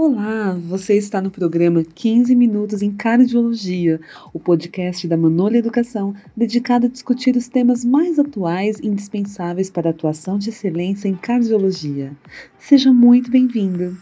Olá, 0.00 0.54
você 0.54 0.96
está 0.96 1.20
no 1.20 1.28
programa 1.28 1.82
15 1.82 2.32
Minutos 2.36 2.82
em 2.82 2.96
Cardiologia, 2.96 4.00
o 4.32 4.38
podcast 4.38 5.08
da 5.08 5.16
Manolha 5.16 5.58
Educação, 5.58 6.14
dedicado 6.36 6.86
a 6.86 6.88
discutir 6.88 7.34
os 7.34 7.48
temas 7.48 7.84
mais 7.84 8.16
atuais 8.16 8.78
e 8.78 8.86
indispensáveis 8.86 9.68
para 9.68 9.88
a 9.88 9.90
atuação 9.90 10.38
de 10.38 10.50
excelência 10.50 11.08
em 11.08 11.16
cardiologia. 11.16 12.16
Seja 12.60 12.92
muito 12.92 13.28
bem-vindo. 13.28 14.00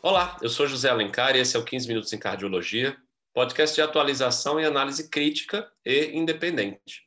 Olá, 0.00 0.38
eu 0.40 0.48
sou 0.48 0.66
José 0.66 0.88
Alencar 0.88 1.36
e 1.36 1.40
esse 1.40 1.54
é 1.54 1.60
o 1.60 1.64
15 1.66 1.86
Minutos 1.86 2.14
em 2.14 2.18
Cardiologia, 2.18 2.96
podcast 3.34 3.74
de 3.74 3.82
atualização 3.82 4.58
e 4.58 4.64
análise 4.64 5.06
crítica 5.10 5.68
e 5.84 6.16
independente. 6.16 7.02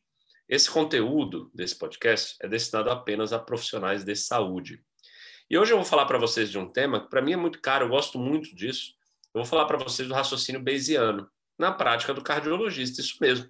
Esse 0.48 0.70
conteúdo 0.70 1.50
desse 1.52 1.75
podcast 1.75 2.36
é 2.43 2.48
destinado 2.48 2.91
apenas 2.91 3.34
a 3.34 3.39
profissionais 3.39 4.04
de 4.04 4.16
saúde. 4.16 4.84
E 5.50 5.57
hoje 5.57 5.73
eu 5.73 5.77
vou 5.77 5.86
falar 5.86 6.05
para 6.05 6.20
vocês 6.20 6.52
de 6.52 6.59
um 6.59 6.70
tema 6.70 7.00
que 7.00 7.09
para 7.09 7.21
mim 7.21 7.34
é 7.34 7.38
muito 7.38 7.59
caro, 7.59 7.86
eu 7.86 7.89
gosto 7.89 8.20
muito 8.20 8.55
disso. 8.55 8.94
Eu 9.34 9.41
vou 9.41 9.45
falar 9.45 9.66
para 9.66 9.77
vocês 9.77 10.08
do 10.08 10.13
raciocínio 10.13 10.62
bayesiano, 10.62 11.27
na 11.58 11.72
prática 11.72 12.13
do 12.13 12.22
cardiologista, 12.22 13.02
isso 13.02 13.17
mesmo. 13.20 13.49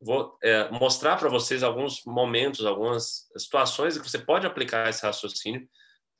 Vou 0.00 0.38
é, 0.42 0.70
mostrar 0.70 1.16
para 1.16 1.28
vocês 1.28 1.64
alguns 1.64 2.04
momentos, 2.04 2.64
algumas 2.64 3.28
situações 3.36 3.98
que 3.98 4.08
você 4.08 4.18
pode 4.18 4.46
aplicar 4.46 4.88
esse 4.88 5.04
raciocínio 5.04 5.68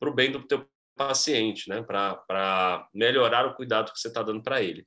para 0.01 0.11
o 0.11 0.15
bem 0.15 0.33
do 0.33 0.43
teu 0.43 0.69
paciente, 0.97 1.69
né? 1.69 1.83
para 1.83 2.89
melhorar 2.93 3.47
o 3.47 3.55
cuidado 3.55 3.93
que 3.93 4.01
você 4.01 4.09
está 4.09 4.23
dando 4.23 4.43
para 4.43 4.61
ele. 4.61 4.87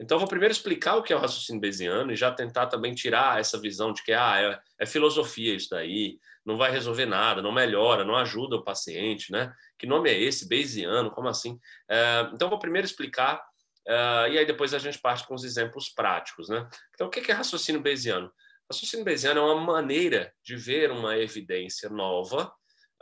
Então, 0.00 0.14
eu 0.16 0.20
vou 0.20 0.28
primeiro 0.28 0.52
explicar 0.52 0.96
o 0.96 1.02
que 1.02 1.12
é 1.12 1.16
o 1.16 1.18
raciocínio 1.18 1.60
bayesiano 1.60 2.12
e 2.12 2.16
já 2.16 2.30
tentar 2.30 2.66
também 2.66 2.94
tirar 2.94 3.40
essa 3.40 3.60
visão 3.60 3.92
de 3.92 4.02
que 4.02 4.12
ah, 4.12 4.40
é, 4.40 4.84
é 4.84 4.86
filosofia 4.86 5.54
isso 5.54 5.70
daí, 5.70 6.18
não 6.44 6.56
vai 6.56 6.70
resolver 6.70 7.04
nada, 7.04 7.42
não 7.42 7.50
melhora, 7.50 8.04
não 8.04 8.16
ajuda 8.16 8.56
o 8.56 8.64
paciente, 8.64 9.32
né? 9.32 9.52
Que 9.76 9.86
nome 9.86 10.08
é 10.08 10.18
esse? 10.18 10.48
Bayesiano, 10.48 11.10
como 11.10 11.28
assim? 11.28 11.58
É, 11.88 12.30
então, 12.32 12.48
vou 12.48 12.58
primeiro 12.58 12.86
explicar 12.86 13.42
é, 13.88 14.30
e 14.30 14.38
aí 14.38 14.46
depois 14.46 14.74
a 14.74 14.78
gente 14.78 14.98
parte 14.98 15.26
com 15.26 15.34
os 15.34 15.44
exemplos 15.44 15.88
práticos, 15.88 16.48
né? 16.48 16.68
Então, 16.94 17.06
o 17.06 17.10
que 17.10 17.30
é 17.30 17.34
raciocínio 17.34 17.80
bayesiano? 17.80 18.30
Raciocínio 18.70 19.04
bayesiano 19.04 19.40
é 19.40 19.42
uma 19.42 19.60
maneira 19.60 20.32
de 20.44 20.56
ver 20.56 20.90
uma 20.90 21.16
evidência 21.16 21.88
nova, 21.88 22.52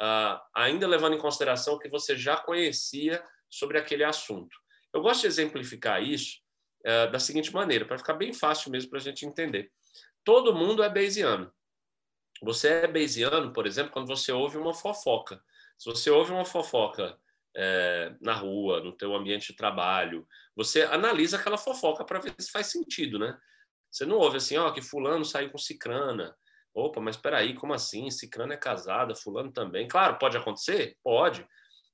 uh, 0.01 0.41
ainda 0.55 0.87
levando 0.87 1.15
em 1.15 1.19
consideração 1.19 1.75
o 1.75 1.79
que 1.79 1.89
você 1.89 2.17
já 2.17 2.37
conhecia 2.37 3.23
sobre 3.51 3.79
aquele 3.79 4.05
assunto. 4.05 4.57
Eu 4.95 5.03
gosto 5.03 5.23
de 5.23 5.27
exemplificar 5.27 6.01
isso 6.01 6.39
uh, 6.87 7.11
da 7.11 7.19
seguinte 7.19 7.53
maneira, 7.53 7.85
para 7.85 7.99
ficar 7.99 8.15
bem 8.15 8.33
fácil 8.33 8.71
mesmo 8.71 8.91
para 8.91 8.99
a 8.99 9.03
gente 9.03 9.27
entender. 9.27 9.71
Todo 10.25 10.55
mundo 10.55 10.83
é 10.83 10.89
bayesiano. 10.89 11.53
Você 12.43 12.69
é 12.69 12.87
bayesiano, 12.87 13.53
por 13.53 13.67
exemplo, 13.67 13.93
quando 13.93 14.07
você 14.07 14.31
ouve 14.31 14.57
uma 14.57 14.75
fofoca. 14.75 15.43
Se 15.79 15.91
você 15.91 16.11
ouve 16.11 16.33
uma 16.33 16.45
fofoca 16.45 17.19
é, 17.57 18.15
na 18.21 18.35
rua, 18.35 18.81
no 18.81 18.93
teu 18.93 19.15
ambiente 19.15 19.49
de 19.49 19.57
trabalho, 19.57 20.27
você 20.55 20.83
analisa 20.83 21.37
aquela 21.37 21.59
fofoca 21.59 22.05
para 22.05 22.21
ver 22.21 22.35
se 22.39 22.51
faz 22.51 22.67
sentido, 22.67 23.19
né? 23.19 23.39
Você 23.91 24.05
não 24.05 24.17
ouve 24.17 24.37
assim, 24.37 24.57
ó, 24.57 24.71
que 24.71 24.83
fulano 24.83 25.25
saiu 25.25 25.51
com 25.51 25.59
cicrana. 25.59 26.37
Opa, 26.75 27.01
mas 27.01 27.17
espera 27.17 27.39
aí, 27.39 27.55
como 27.55 27.73
assim? 27.73 28.11
Cicrana 28.11 28.55
é 28.55 28.59
casada, 28.59 29.15
fulano 29.15 29.51
também. 29.51 29.89
Claro, 29.89 30.19
pode 30.19 30.37
acontecer? 30.37 30.97
Pode. 31.03 31.47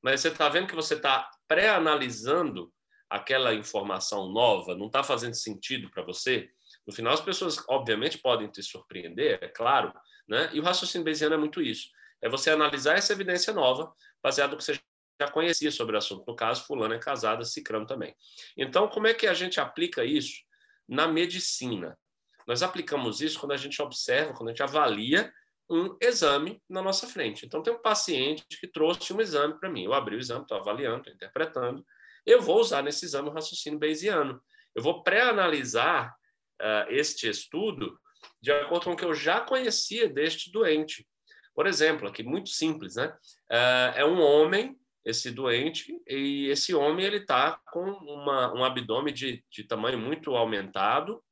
Mas 0.02 0.20
você 0.20 0.28
está 0.28 0.48
vendo 0.48 0.66
que 0.66 0.74
você 0.74 0.94
está 0.94 1.30
pré-analisando 1.46 2.72
aquela 3.12 3.55
informação 3.55 4.32
nova, 4.32 4.74
não 4.74 4.86
está 4.86 5.02
fazendo 5.02 5.34
sentido 5.34 5.91
para 5.91 6.02
você? 6.02 6.48
No 6.86 6.92
final, 6.92 7.12
as 7.12 7.20
pessoas, 7.20 7.62
obviamente, 7.69 8.19
podem 8.19 8.48
te 8.48 8.62
surpreender, 8.62 9.38
é 9.42 9.48
claro, 9.48 9.92
né? 10.27 10.50
E 10.52 10.58
o 10.58 10.62
raciocínio 10.62 11.04
bayesiano 11.04 11.34
é 11.34 11.38
muito 11.38 11.60
isso. 11.60 11.88
É 12.22 12.28
você 12.28 12.50
analisar 12.50 12.96
essa 12.96 13.12
evidência 13.12 13.52
nova, 13.52 13.92
baseado 14.22 14.52
no 14.52 14.56
que 14.56 14.64
você 14.64 14.80
já 15.20 15.30
conhecia 15.30 15.70
sobre 15.70 15.94
o 15.94 15.98
assunto. 15.98 16.24
No 16.27 16.34
caso, 16.34 16.64
fulano 16.64 16.94
é 16.94 16.98
casada, 16.98 17.44
cicrano 17.44 17.86
também. 17.86 18.16
Então, 18.56 18.88
como 18.88 19.06
é 19.06 19.12
que 19.14 19.26
a 19.26 19.34
gente 19.34 19.60
aplica 19.60 20.04
isso 20.04 20.42
na 20.88 21.06
medicina? 21.06 21.98
Nós 22.47 22.62
aplicamos 22.62 23.20
isso 23.20 23.38
quando 23.38 23.52
a 23.52 23.56
gente 23.56 23.80
observa, 23.82 24.32
quando 24.32 24.48
a 24.48 24.53
gente 24.53 24.62
avalia 24.62 25.32
um 25.69 25.97
exame 26.00 26.60
na 26.69 26.82
nossa 26.82 27.06
frente. 27.06 27.44
Então, 27.44 27.62
tem 27.62 27.72
um 27.72 27.81
paciente 27.81 28.44
que 28.58 28.66
trouxe 28.66 29.12
um 29.12 29.20
exame 29.20 29.58
para 29.58 29.69
mim. 29.69 29.84
Eu 29.84 29.92
abri 29.92 30.16
o 30.16 30.19
exame, 30.19 30.42
estou 30.42 30.56
avaliando, 30.56 30.98
estou 30.98 31.12
interpretando. 31.12 31.84
Eu 32.27 32.41
vou 32.41 32.60
usar 32.60 32.83
nesse 32.83 33.05
exame 33.05 33.28
o 33.28 33.33
raciocínio 33.33 33.78
bayesiano. 33.78 34.41
Eu 34.75 34.83
vou 34.83 35.03
pré-analisar 35.03 36.15
uh, 36.60 36.91
este 36.91 37.28
estudo 37.28 37.99
de 38.41 38.53
acordo 38.53 38.84
com 38.84 38.93
o 38.93 38.97
que 38.97 39.05
eu 39.05 39.15
já 39.15 39.41
conhecia 39.41 40.09
deste 40.09 40.50
doente. 40.50 41.06
Por 41.55 41.66
exemplo, 41.66 42.09
aqui 42.09 42.22
muito 42.22 42.49
simples, 42.49 42.97
né? 42.97 43.09
Uh, 43.50 43.97
é 43.97 44.05
um 44.05 44.21
homem, 44.21 44.77
esse 45.05 45.31
doente, 45.31 45.93
e 46.06 46.47
esse 46.47 46.75
homem 46.75 47.05
ele 47.05 47.19
está 47.19 47.61
com 47.72 47.84
uma, 47.84 48.55
um 48.55 48.65
abdômen 48.65 49.12
de, 49.12 49.44
de 49.50 49.65
tamanho 49.65 49.99
muito 49.99 50.34
aumentado, 50.37 51.22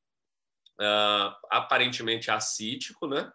uh, 0.80 1.34
aparentemente 1.50 2.30
acítico, 2.30 3.06
né? 3.06 3.30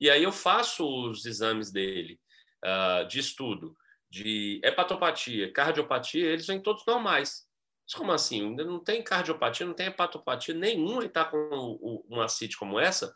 E 0.00 0.08
aí 0.08 0.22
eu 0.22 0.32
faço 0.32 0.86
os 1.10 1.26
exames 1.26 1.70
dele 1.70 2.18
uh, 2.64 3.06
de 3.06 3.18
estudo 3.18 3.76
de 4.12 4.60
hepatopatia, 4.62 5.50
cardiopatia, 5.50 6.26
eles 6.26 6.46
vêm 6.46 6.60
todos 6.60 6.84
normais. 6.84 7.46
Mas 7.86 7.94
como 7.94 8.12
assim? 8.12 8.54
Não 8.54 8.78
tem 8.78 9.02
cardiopatia, 9.02 9.64
não 9.64 9.72
tem 9.72 9.86
hepatopatia 9.86 10.54
nenhuma 10.54 11.02
e 11.02 11.06
está 11.06 11.24
com 11.24 12.04
uma 12.10 12.28
CIT 12.28 12.58
como 12.58 12.78
essa. 12.78 13.14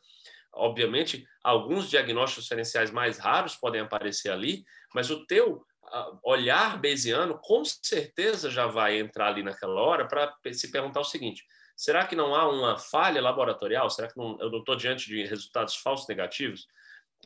Obviamente, 0.54 1.28
alguns 1.44 1.90
diagnósticos 1.90 2.44
diferenciais 2.44 2.90
mais 2.90 3.18
raros 3.18 3.54
podem 3.56 3.82
aparecer 3.82 4.30
ali, 4.30 4.64
mas 4.94 5.10
o 5.10 5.26
teu 5.26 5.62
olhar 6.24 6.80
bayesiano 6.80 7.38
com 7.42 7.62
certeza 7.62 8.50
já 8.50 8.66
vai 8.66 8.98
entrar 8.98 9.28
ali 9.28 9.42
naquela 9.42 9.78
hora 9.78 10.08
para 10.08 10.34
se 10.54 10.70
perguntar 10.70 11.00
o 11.00 11.04
seguinte: 11.04 11.44
será 11.76 12.06
que 12.06 12.16
não 12.16 12.34
há 12.34 12.48
uma 12.48 12.78
falha 12.78 13.20
laboratorial? 13.20 13.90
Será 13.90 14.08
que 14.08 14.16
não, 14.16 14.38
eu 14.40 14.50
não 14.50 14.60
estou 14.60 14.74
diante 14.74 15.08
de 15.08 15.26
resultados 15.26 15.76
falsos 15.76 16.08
negativos? 16.08 16.66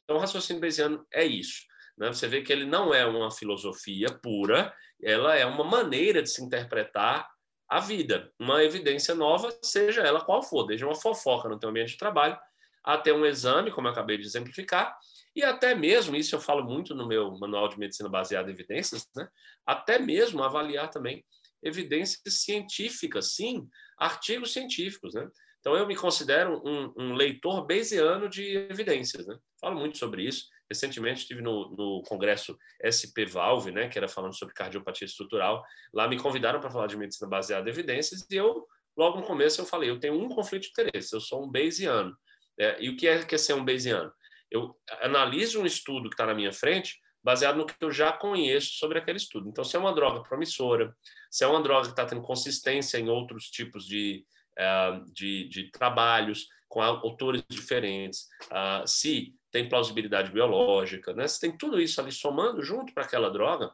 Então, 0.03 0.17
o 0.17 0.19
raciocínio 0.19 0.61
bayesiano 0.61 1.07
é 1.13 1.25
isso. 1.25 1.70
Né? 1.99 2.09
Você 2.09 2.27
vê 2.27 2.43
que 2.43 2.53
ele 2.53 2.65
não 2.65 2.93
é 2.95 3.05
uma 3.07 3.31
filosofia 3.31 4.09
pura, 4.23 4.75
ela 5.03 5.37
é 5.37 5.45
uma 5.47 5.65
maneira 5.65 6.23
de 6.23 6.31
se 6.31 6.43
interpretar 6.43 7.29
a 7.69 7.79
vida, 7.79 8.33
uma 8.39 8.65
evidência 8.65 9.15
nova, 9.15 9.57
seja 9.63 10.03
ela 10.03 10.25
qual 10.25 10.43
for, 10.43 10.65
desde 10.65 10.85
uma 10.85 10.95
fofoca 10.95 11.49
no 11.49 11.59
teu 11.59 11.69
ambiente 11.69 11.93
de 11.93 11.99
trabalho, 11.99 12.37
até 12.83 13.13
um 13.13 13.25
exame, 13.25 13.71
como 13.71 13.87
eu 13.87 13.93
acabei 13.93 14.17
de 14.17 14.25
exemplificar, 14.25 14.97
e 15.35 15.45
até 15.45 15.75
mesmo, 15.75 16.17
isso 16.17 16.35
eu 16.35 16.41
falo 16.41 16.65
muito 16.65 16.95
no 16.95 17.07
meu 17.07 17.39
manual 17.39 17.69
de 17.69 17.79
medicina 17.79 18.09
baseada 18.09 18.51
em 18.51 18.55
evidências, 18.55 19.07
né? 19.15 19.29
até 19.65 19.99
mesmo 19.99 20.43
avaliar 20.43 20.91
também 20.91 21.25
evidências 21.63 22.21
científicas, 22.43 23.35
sim, 23.35 23.69
artigos 23.99 24.53
científicos. 24.53 25.15
Né? 25.15 25.29
Então, 25.61 25.77
eu 25.77 25.87
me 25.87 25.95
considero 25.95 26.61
um, 26.67 26.93
um 26.97 27.13
leitor 27.13 27.67
bayesiano 27.67 28.29
de 28.29 28.57
evidências. 28.71 29.27
Né? 29.27 29.39
Falo 29.61 29.79
muito 29.79 29.99
sobre 29.99 30.25
isso. 30.25 30.47
Recentemente 30.71 31.23
estive 31.23 31.43
no, 31.43 31.71
no 31.71 32.03
congresso 32.03 32.57
SP 32.81 33.27
Valve, 33.27 33.73
né, 33.73 33.89
que 33.89 33.99
era 33.99 34.07
falando 34.07 34.37
sobre 34.37 34.55
cardiopatia 34.55 35.05
estrutural. 35.05 35.65
Lá 35.93 36.07
me 36.07 36.19
convidaram 36.19 36.61
para 36.61 36.71
falar 36.71 36.87
de 36.87 36.97
medicina 36.97 37.29
baseada 37.29 37.69
em 37.69 37.73
evidências 37.73 38.25
e 38.31 38.37
eu, 38.37 38.67
logo 38.97 39.19
no 39.19 39.27
começo, 39.27 39.61
eu 39.61 39.67
falei, 39.67 39.91
eu 39.91 39.99
tenho 39.99 40.15
um 40.15 40.29
conflito 40.29 40.63
de 40.63 40.71
interesse, 40.71 41.15
eu 41.15 41.21
sou 41.21 41.45
um 41.45 41.51
Bayesiano. 41.51 42.17
É, 42.59 42.77
e 42.81 42.89
o 42.89 42.97
que 42.97 43.09
é, 43.09 43.25
que 43.25 43.35
é 43.35 43.39
ser 43.39 43.55
um 43.55 43.65
Bayesiano? 43.65 44.13
Eu 44.51 44.77
analiso 45.01 45.61
um 45.61 45.67
estudo 45.67 46.09
que 46.09 46.15
está 46.15 46.27
na 46.27 46.35
minha 46.35 46.53
frente 46.53 46.99
baseado 47.23 47.57
no 47.57 47.67
que 47.67 47.75
eu 47.81 47.91
já 47.91 48.13
conheço 48.13 48.79
sobre 48.79 48.99
aquele 48.99 49.19
estudo. 49.19 49.49
Então, 49.49 49.65
se 49.65 49.77
é 49.77 49.79
uma 49.79 49.95
droga 49.95 50.23
promissora, 50.23 50.95
se 51.31 51.45
é 51.45 51.47
uma 51.47 51.63
droga 51.63 51.87
que 51.87 51.93
está 51.93 52.07
tendo 52.07 52.23
consistência 52.23 52.99
em 52.99 53.09
outros 53.09 53.51
tipos 53.51 53.87
de, 53.87 54.25
uh, 54.59 55.05
de, 55.13 55.49
de, 55.49 55.71
trabalhos, 55.71 56.49
com 56.69 56.81
autores 56.81 57.43
diferentes, 57.51 58.27
uh, 58.47 58.87
se 58.87 59.35
tem 59.51 59.69
plausibilidade 59.69 60.31
biológica, 60.31 61.13
né? 61.13 61.27
Se 61.27 61.41
tem 61.41 61.57
tudo 61.57 61.81
isso 61.81 62.01
ali 62.01 62.13
somando 62.13 62.63
junto 62.63 62.93
para 62.95 63.05
aquela 63.05 63.31
droga, 63.31 63.73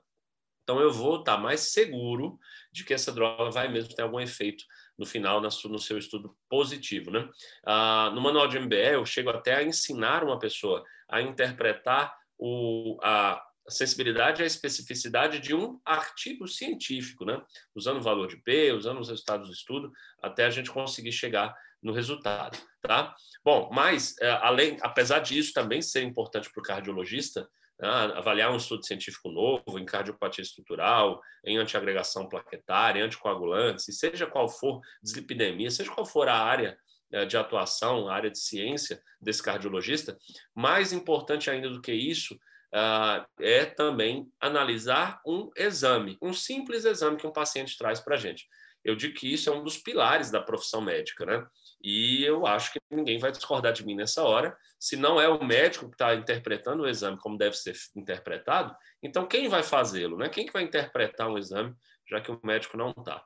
então 0.63 0.81
eu 0.81 0.93
vou 0.93 1.21
estar 1.21 1.37
mais 1.37 1.61
seguro 1.73 2.39
de 2.73 2.85
que 2.85 2.93
essa 2.93 3.13
droga 3.13 3.51
vai 3.51 3.69
mesmo 3.69 3.95
ter 3.95 4.03
algum 4.03 4.19
efeito 4.19 4.65
no 4.99 5.07
final 5.07 5.41
no 5.41 5.79
seu 5.79 5.97
estudo 5.97 6.37
positivo, 6.49 7.11
né? 7.11 7.29
Ah, 7.65 8.11
no 8.13 8.21
manual 8.21 8.49
de 8.49 8.59
MBE 8.59 8.95
eu 8.95 9.07
chego 9.07 9.31
até 9.31 9.55
a 9.55 9.63
ensinar 9.63 10.25
uma 10.25 10.39
pessoa 10.39 10.83
a 11.09 11.23
interpretar 11.23 12.13
o, 12.37 12.99
a 13.03 13.41
sensibilidade 13.69 14.43
e 14.43 14.45
a 14.45 14.47
especificidade 14.47 15.39
de 15.39 15.55
um 15.55 15.81
artigo 15.85 16.49
científico, 16.49 17.25
né? 17.25 17.41
Usando 17.75 17.99
o 17.99 18.03
valor 18.03 18.27
de 18.27 18.37
P, 18.37 18.73
usando 18.73 19.01
os 19.01 19.09
resultados 19.09 19.49
do 19.49 19.55
estudo, 19.55 19.93
até 20.21 20.47
a 20.47 20.51
gente 20.51 20.71
conseguir 20.71 21.13
chegar 21.13 21.55
no 21.87 21.93
resultado, 21.93 22.59
tá? 22.83 23.15
Bom, 23.45 23.71
mas 23.73 24.17
é, 24.21 24.29
além, 24.43 24.77
apesar 24.83 25.21
disso 25.21 25.53
também 25.53 25.81
ser 25.81 26.03
importante 26.03 26.51
para 26.53 26.61
o 26.61 26.65
cardiologista, 26.65 27.49
né, 27.79 27.89
avaliar 28.17 28.53
um 28.53 28.57
estudo 28.57 28.85
científico 28.85 29.31
novo 29.31 29.79
em 29.79 29.85
cardiopatia 29.85 30.43
estrutural, 30.43 31.21
em 31.45 31.59
antiagregação 31.59 32.29
plaquetária, 32.29 33.05
anticoagulantes, 33.05 33.87
seja 33.97 34.27
qual 34.27 34.49
for 34.49 34.81
dislipidemia, 35.01 35.71
seja 35.71 35.93
qual 35.93 36.05
for 36.05 36.29
a 36.29 36.37
área 36.37 36.77
é, 37.13 37.25
de 37.25 37.37
atuação, 37.37 38.09
a 38.09 38.15
área 38.15 38.31
de 38.33 38.39
ciência 38.41 39.01
desse 39.21 39.43
cardiologista, 39.43 40.19
mais 40.53 40.93
importante 40.93 41.49
ainda 41.49 41.71
do 41.71 41.81
que 41.81 41.93
isso 41.93 42.35
uh, 42.35 43.25
é 43.41 43.65
também 43.65 44.27
analisar 44.41 45.21
um 45.25 45.51
exame, 45.57 46.19
um 46.21 46.33
simples 46.33 46.85
exame 46.85 47.17
que 47.17 47.27
um 47.27 47.33
paciente 47.33 47.79
traz 47.79 48.01
para 48.01 48.17
a 48.17 48.19
gente. 48.19 48.49
Eu 48.87 48.95
digo 48.95 49.15
que 49.15 49.33
isso 49.33 49.51
é 49.51 49.53
um 49.53 49.65
dos 49.65 49.77
pilares 49.77 50.31
da 50.31 50.41
profissão 50.41 50.81
médica, 50.81 51.27
né? 51.27 51.45
E 51.83 52.25
eu 52.25 52.47
acho 52.47 52.73
que 52.73 52.79
ninguém 52.89 53.19
vai 53.19 53.33
discordar 53.33 53.73
de 53.73 53.85
mim 53.85 53.97
nessa 53.97 54.23
hora. 54.23 54.57
Se 54.79 54.97
não 54.97 55.21
é 55.21 55.29
o 55.29 55.45
médico 55.45 55.89
que 55.89 55.97
está 55.97 56.15
interpretando 56.15 56.85
o 56.85 56.89
exame 56.89 57.19
como 57.19 57.37
deve 57.37 57.57
ser 57.57 57.75
interpretado, 57.97 58.75
então 59.03 59.27
quem 59.27 59.49
vai 59.49 59.65
fazê-lo? 59.65 60.17
Né? 60.17 60.29
Quem 60.29 60.47
que 60.47 60.53
vai 60.53 60.63
interpretar 60.63 61.29
um 61.29 61.37
exame, 61.37 61.75
já 62.09 62.21
que 62.21 62.31
o 62.31 62.41
médico 62.45 62.77
não 62.77 62.91
está? 62.91 63.25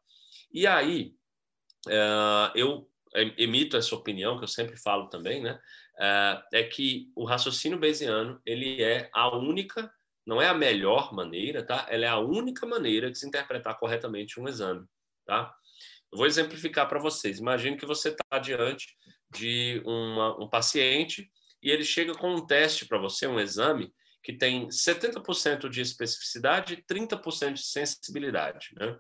E 0.51 0.67
aí, 0.67 1.15
uh, 1.87 2.51
eu 2.55 2.89
emito 3.37 3.77
essa 3.77 3.95
opinião, 3.95 4.39
que 4.39 4.45
eu 4.45 4.49
sempre 4.49 4.79
falo 4.79 5.09
também, 5.09 5.43
né? 5.43 5.61
Uh, 5.97 6.43
é 6.55 6.63
que 6.63 7.13
o 7.15 7.25
raciocínio 7.25 7.79
bayesiano 7.79 8.41
ele 8.47 8.83
é 8.83 9.11
a 9.13 9.37
única, 9.37 9.93
não 10.27 10.41
é 10.41 10.49
a 10.49 10.55
melhor 10.55 11.13
maneira, 11.13 11.63
tá? 11.63 11.87
Ela 11.91 12.07
é 12.07 12.09
a 12.09 12.19
única 12.19 12.65
maneira 12.65 13.11
de 13.11 13.19
se 13.19 13.27
interpretar 13.27 13.79
corretamente 13.79 14.41
um 14.41 14.49
exame, 14.49 14.87
tá? 15.31 15.55
Eu 16.11 16.19
vou 16.19 16.27
exemplificar 16.27 16.89
para 16.89 16.99
vocês. 16.99 17.39
Imagine 17.39 17.77
que 17.77 17.87
você 17.87 18.09
está 18.09 18.39
diante 18.41 18.97
de 19.31 19.81
uma, 19.87 20.43
um 20.43 20.49
paciente 20.49 21.31
e 21.63 21.71
ele 21.71 21.85
chega 21.85 22.13
com 22.15 22.35
um 22.35 22.45
teste 22.45 22.85
para 22.85 22.99
você, 22.99 23.29
um 23.29 23.39
exame, 23.39 23.93
que 24.25 24.33
tem 24.33 24.67
70% 24.69 25.69
de 25.69 25.81
especificidade 25.81 26.75
e 26.75 26.83
30% 26.83 27.53
de 27.53 27.63
sensibilidade. 27.63 28.71
Né? 28.75 28.99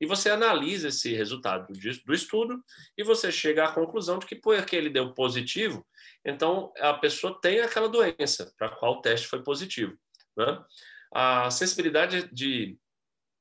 E 0.00 0.06
você 0.06 0.30
analisa 0.30 0.88
esse 0.88 1.12
resultado 1.12 1.66
do 1.72 2.14
estudo 2.14 2.62
e 2.96 3.02
você 3.02 3.32
chega 3.32 3.64
à 3.64 3.72
conclusão 3.72 4.20
de 4.20 4.26
que, 4.26 4.36
porque 4.36 4.76
ele 4.76 4.88
deu 4.88 5.12
positivo, 5.12 5.84
então 6.24 6.72
a 6.78 6.94
pessoa 6.94 7.40
tem 7.40 7.60
aquela 7.60 7.88
doença 7.88 8.54
para 8.56 8.70
qual 8.70 8.94
o 8.94 9.00
teste 9.02 9.26
foi 9.26 9.42
positivo. 9.42 9.98
Né? 10.36 10.64
A 11.12 11.50
sensibilidade 11.50 12.28
de, 12.32 12.78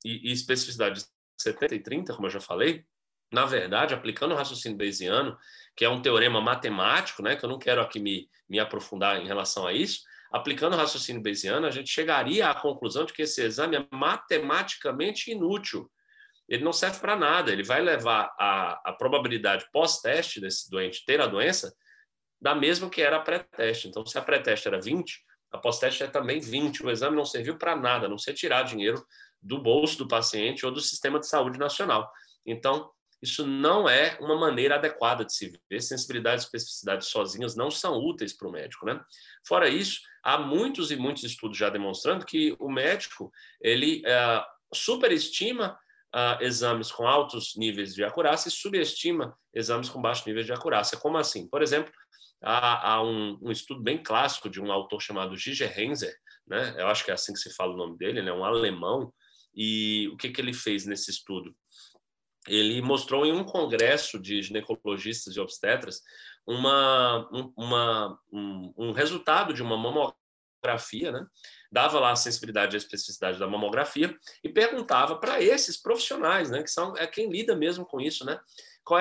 e, 0.03 0.29
e 0.29 0.33
especificidade 0.33 1.01
de 1.01 1.20
70 1.41 1.75
e 1.75 1.79
30, 1.79 2.13
como 2.13 2.27
eu 2.27 2.31
já 2.31 2.39
falei, 2.39 2.85
na 3.31 3.45
verdade, 3.45 3.93
aplicando 3.93 4.33
o 4.33 4.37
raciocínio 4.37 4.77
bayesiano, 4.77 5.37
que 5.75 5.85
é 5.85 5.89
um 5.89 6.01
teorema 6.01 6.41
matemático, 6.41 7.23
né, 7.23 7.35
que 7.35 7.45
eu 7.45 7.49
não 7.49 7.57
quero 7.57 7.81
aqui 7.81 7.99
me, 7.99 8.29
me 8.49 8.59
aprofundar 8.59 9.21
em 9.21 9.27
relação 9.27 9.65
a 9.65 9.73
isso, 9.73 10.01
aplicando 10.31 10.73
o 10.73 10.77
raciocínio 10.77 11.21
bayesiano, 11.21 11.65
a 11.65 11.71
gente 11.71 11.89
chegaria 11.89 12.49
à 12.49 12.53
conclusão 12.53 13.05
de 13.05 13.13
que 13.13 13.21
esse 13.21 13.41
exame 13.41 13.77
é 13.77 13.87
matematicamente 13.91 15.31
inútil. 15.31 15.89
Ele 16.47 16.63
não 16.63 16.73
serve 16.73 16.99
para 16.99 17.15
nada, 17.15 17.51
ele 17.51 17.63
vai 17.63 17.81
levar 17.81 18.33
a, 18.37 18.81
a 18.89 18.93
probabilidade 18.93 19.65
pós-teste 19.71 20.41
desse 20.41 20.69
doente 20.69 21.05
ter 21.05 21.21
a 21.21 21.27
doença 21.27 21.73
da 22.41 22.53
mesma 22.53 22.89
que 22.89 23.01
era 23.01 23.17
a 23.17 23.21
pré-teste. 23.21 23.87
Então, 23.87 24.05
se 24.05 24.17
a 24.17 24.21
pré-teste 24.21 24.67
era 24.67 24.81
20, 24.81 25.23
a 25.51 25.57
pós-teste 25.57 26.03
é 26.03 26.07
também 26.07 26.39
20. 26.39 26.83
O 26.83 26.89
exame 26.89 27.15
não 27.15 27.25
serviu 27.25 27.57
para 27.57 27.75
nada, 27.75 28.09
não 28.09 28.17
ser 28.17 28.33
tirar 28.33 28.63
dinheiro 28.63 29.05
do 29.41 29.61
bolso 29.61 29.97
do 29.97 30.07
paciente 30.07 30.65
ou 30.65 30.71
do 30.71 30.79
sistema 30.79 31.19
de 31.19 31.27
saúde 31.27 31.57
nacional. 31.57 32.11
Então, 32.45 32.89
isso 33.21 33.45
não 33.45 33.87
é 33.87 34.17
uma 34.19 34.35
maneira 34.35 34.75
adequada 34.75 35.23
de 35.23 35.33
se 35.33 35.53
ver. 35.69 35.81
Sensibilidade 35.81 36.41
e 36.41 36.45
especificidade 36.45 37.05
sozinhas 37.05 37.55
não 37.55 37.69
são 37.69 37.97
úteis 37.97 38.35
para 38.35 38.47
o 38.47 38.51
médico, 38.51 38.85
né? 38.85 38.99
Fora 39.47 39.69
isso, 39.69 39.99
há 40.23 40.39
muitos 40.39 40.91
e 40.91 40.95
muitos 40.95 41.23
estudos 41.23 41.57
já 41.57 41.69
demonstrando 41.69 42.25
que 42.25 42.55
o 42.59 42.69
médico 42.69 43.31
ele 43.61 44.01
é, 44.05 44.43
superestima 44.73 45.77
uh, 46.15 46.43
exames 46.43 46.91
com 46.91 47.07
altos 47.07 47.55
níveis 47.55 47.93
de 47.93 48.03
acurácia 48.03 48.49
e 48.49 48.51
subestima 48.51 49.37
exames 49.53 49.89
com 49.89 50.01
baixo 50.01 50.23
nível 50.27 50.43
de 50.43 50.53
acurácia. 50.53 50.97
Como 50.97 51.17
assim? 51.17 51.47
Por 51.47 51.61
exemplo, 51.61 51.91
há, 52.41 52.93
há 52.93 53.03
um, 53.03 53.37
um, 53.41 53.51
estudo 53.51 53.81
bem 53.81 54.01
clássico 54.01 54.49
de 54.49 54.61
um 54.61 54.71
autor 54.71 55.01
chamado 55.01 55.37
Gigi 55.37 55.65
Renzer, 55.65 56.15
né? 56.47 56.75
Eu 56.77 56.87
acho 56.87 57.05
que 57.05 57.11
é 57.11 57.13
assim 57.13 57.33
que 57.33 57.39
se 57.39 57.53
fala 57.53 57.73
o 57.73 57.77
nome 57.77 57.97
dele, 57.97 58.19
ele 58.19 58.29
é 58.29 58.33
um 58.33 58.43
alemão. 58.43 59.13
E 59.53 60.09
o 60.13 60.17
que, 60.17 60.29
que 60.29 60.41
ele 60.41 60.53
fez 60.53 60.85
nesse 60.85 61.11
estudo? 61.11 61.55
ele 62.47 62.81
mostrou 62.81 63.25
em 63.25 63.31
um 63.31 63.43
congresso 63.43 64.19
de 64.19 64.41
ginecologistas 64.41 65.35
e 65.35 65.39
obstetras 65.39 66.01
uma, 66.45 67.29
uma, 67.55 68.19
um, 68.31 68.73
um 68.77 68.91
resultado 68.91 69.53
de 69.53 69.61
uma 69.61 69.77
mamografia, 69.77 71.11
né? 71.11 71.25
dava 71.71 71.99
lá 71.99 72.11
a 72.11 72.15
sensibilidade 72.15 72.75
e 72.75 72.77
a 72.77 72.79
especificidade 72.79 73.37
da 73.37 73.47
mamografia 73.47 74.17
e 74.43 74.49
perguntava 74.49 75.17
para 75.17 75.41
esses 75.41 75.79
profissionais, 75.79 76.49
né, 76.49 76.63
que 76.63 76.69
são 76.69 76.97
é 76.97 77.05
quem 77.07 77.29
lida 77.29 77.55
mesmo 77.55 77.85
com 77.85 78.01
isso, 78.01 78.25
né, 78.25 78.39
qual 78.83 78.99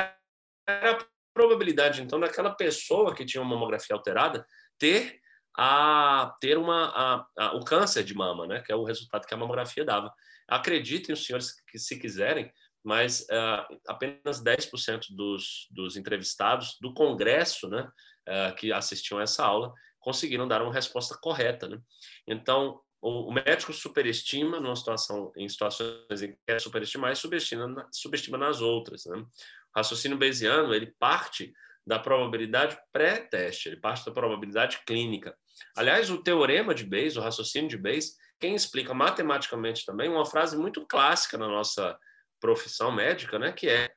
era 0.68 0.92
a 0.92 1.06
probabilidade 1.34 2.02
então 2.02 2.20
daquela 2.20 2.50
pessoa 2.50 3.14
que 3.14 3.24
tinha 3.24 3.42
uma 3.42 3.54
mamografia 3.54 3.96
alterada 3.96 4.46
ter 4.78 5.18
a 5.56 6.36
ter 6.40 6.56
uma 6.58 6.92
a, 6.94 7.26
a, 7.38 7.56
o 7.56 7.64
câncer 7.64 8.04
de 8.04 8.14
mama, 8.14 8.46
né, 8.46 8.60
que 8.60 8.70
é 8.70 8.76
o 8.76 8.84
resultado 8.84 9.26
que 9.26 9.34
a 9.34 9.36
mamografia 9.36 9.84
dava. 9.84 10.12
Acreditem 10.50 11.12
os 11.12 11.24
senhores 11.24 11.52
que 11.70 11.78
se 11.78 11.98
quiserem, 11.98 12.52
mas 12.82 13.20
uh, 13.22 13.78
apenas 13.86 14.42
10% 14.42 15.06
dos, 15.10 15.68
dos 15.70 15.96
entrevistados 15.96 16.76
do 16.80 16.92
Congresso 16.92 17.68
né, 17.68 17.88
uh, 18.28 18.54
que 18.56 18.72
assistiam 18.72 19.18
a 19.18 19.22
essa 19.22 19.44
aula 19.44 19.72
conseguiram 20.00 20.48
dar 20.48 20.62
uma 20.62 20.72
resposta 20.72 21.16
correta. 21.20 21.68
Né? 21.68 21.78
Então, 22.26 22.80
o, 23.00 23.28
o, 23.28 23.32
médico 23.32 23.72
superestima 23.72 24.58
numa 24.58 24.74
situação, 24.74 25.30
em 25.36 25.48
situações 25.48 26.22
em 26.22 26.32
que 26.32 26.38
quer 26.46 26.60
superestimar 26.60 27.12
e 27.12 27.16
subestima, 27.16 27.86
subestima 27.92 28.38
nas 28.38 28.60
outras. 28.60 29.04
Né? 29.04 29.18
O 29.18 29.28
raciocínio 29.76 30.18
bayesiano 30.18 30.74
ele 30.74 30.94
parte 30.98 31.52
da 31.86 31.98
probabilidade 31.98 32.78
pré-teste, 32.92 33.68
ele 33.68 33.80
parte 33.80 34.04
da 34.04 34.12
probabilidade 34.12 34.80
clínica. 34.86 35.36
Aliás, 35.76 36.10
o 36.10 36.22
teorema 36.22 36.74
de 36.74 36.84
Bayes, 36.84 37.16
o 37.16 37.20
raciocínio 37.20 37.68
de 37.68 37.76
Bayes, 37.76 38.16
quem 38.40 38.54
explica 38.54 38.94
matematicamente 38.94 39.84
também 39.84 40.08
uma 40.08 40.24
frase 40.24 40.56
muito 40.56 40.86
clássica 40.86 41.36
na 41.36 41.46
nossa 41.46 41.98
profissão 42.40 42.90
médica, 42.90 43.38
né, 43.38 43.52
que 43.52 43.68
é 43.68 43.92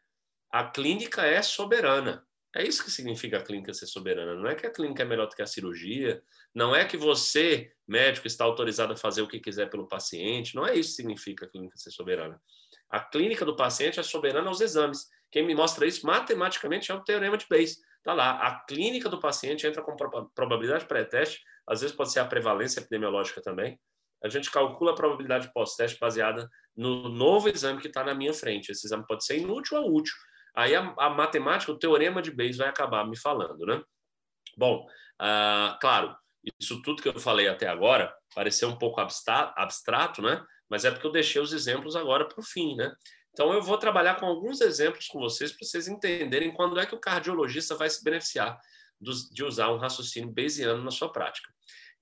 a 0.51 0.65
clínica 0.65 1.25
é 1.25 1.41
soberana. 1.41 2.23
É 2.55 2.61
isso 2.61 2.83
que 2.83 2.91
significa 2.91 3.37
a 3.37 3.41
clínica 3.41 3.73
ser 3.73 3.87
soberana. 3.87 4.35
Não 4.35 4.47
é 4.47 4.53
que 4.53 4.67
a 4.67 4.71
clínica 4.71 5.01
é 5.01 5.05
melhor 5.05 5.25
do 5.27 5.35
que 5.35 5.41
a 5.41 5.47
cirurgia, 5.47 6.21
não 6.53 6.75
é 6.75 6.85
que 6.85 6.95
você, 6.95 7.71
médico, 7.87 8.27
está 8.27 8.43
autorizado 8.43 8.93
a 8.93 8.97
fazer 8.97 9.23
o 9.23 9.27
que 9.27 9.39
quiser 9.39 9.71
pelo 9.71 9.87
paciente, 9.87 10.55
não 10.55 10.67
é 10.67 10.75
isso 10.75 10.89
que 10.89 10.95
significa 10.97 11.45
a 11.45 11.49
clínica 11.49 11.77
ser 11.77 11.89
soberana. 11.89 12.39
A 12.91 12.99
clínica 12.99 13.43
do 13.43 13.55
paciente 13.55 13.99
é 13.99 14.03
soberana 14.03 14.49
aos 14.49 14.61
exames. 14.61 15.07
Quem 15.31 15.43
me 15.43 15.55
mostra 15.55 15.87
isso 15.87 16.05
matematicamente 16.05 16.91
é 16.91 16.93
o 16.93 17.03
teorema 17.03 17.37
de 17.37 17.47
Bayes. 17.49 17.79
Está 17.97 18.13
lá, 18.13 18.33
a 18.33 18.59
clínica 18.65 19.09
do 19.09 19.19
paciente 19.19 19.65
entra 19.65 19.81
com 19.81 19.95
probabilidade 20.35 20.85
pré-teste, 20.85 21.41
às 21.65 21.81
vezes 21.81 21.95
pode 21.95 22.11
ser 22.11 22.19
a 22.19 22.25
prevalência 22.25 22.81
epidemiológica 22.81 23.41
também, 23.41 23.79
a 24.23 24.29
gente 24.29 24.49
calcula 24.49 24.91
a 24.91 24.95
probabilidade 24.95 25.51
pós-teste 25.53 25.99
baseada 25.99 26.49
no 26.75 27.09
novo 27.09 27.49
exame 27.49 27.81
que 27.81 27.87
está 27.87 28.03
na 28.03 28.13
minha 28.13 28.33
frente. 28.33 28.71
Esse 28.71 28.87
exame 28.87 29.05
pode 29.05 29.25
ser 29.25 29.37
inútil 29.37 29.77
ou 29.77 29.95
útil. 29.95 30.13
Aí 30.55 30.75
a, 30.75 30.93
a, 30.97 31.09
matemática, 31.09 31.71
o 31.71 31.77
teorema 31.77 32.21
de 32.21 32.31
Bayes 32.31 32.57
vai 32.57 32.69
acabar 32.69 33.05
me 33.05 33.17
falando, 33.17 33.65
né? 33.65 33.81
Bom, 34.55 34.85
uh, 35.21 35.77
claro, 35.81 36.15
isso 36.59 36.81
tudo 36.81 37.01
que 37.01 37.09
eu 37.09 37.19
falei 37.19 37.47
até 37.47 37.67
agora 37.67 38.13
pareceu 38.33 38.69
um 38.69 38.77
pouco 38.77 39.01
abstrato, 39.01 40.21
né? 40.21 40.43
Mas 40.69 40.85
é 40.85 40.91
porque 40.91 41.05
eu 41.05 41.11
deixei 41.11 41.41
os 41.41 41.51
exemplos 41.51 41.95
agora 41.95 42.25
para 42.27 42.39
o 42.39 42.43
fim, 42.43 42.75
né? 42.75 42.93
Então 43.31 43.51
eu 43.51 43.61
vou 43.61 43.77
trabalhar 43.77 44.15
com 44.15 44.27
alguns 44.27 44.61
exemplos 44.61 45.07
com 45.07 45.19
vocês 45.19 45.51
para 45.51 45.65
vocês 45.65 45.87
entenderem 45.87 46.53
quando 46.53 46.79
é 46.79 46.85
que 46.85 46.95
o 46.95 46.99
cardiologista 46.99 47.75
vai 47.75 47.89
se 47.89 48.03
beneficiar 48.03 48.59
de 49.31 49.43
usar 49.43 49.69
um 49.71 49.77
raciocínio 49.77 50.31
bayesiano 50.31 50.83
na 50.83 50.91
sua 50.91 51.11
prática. 51.11 51.51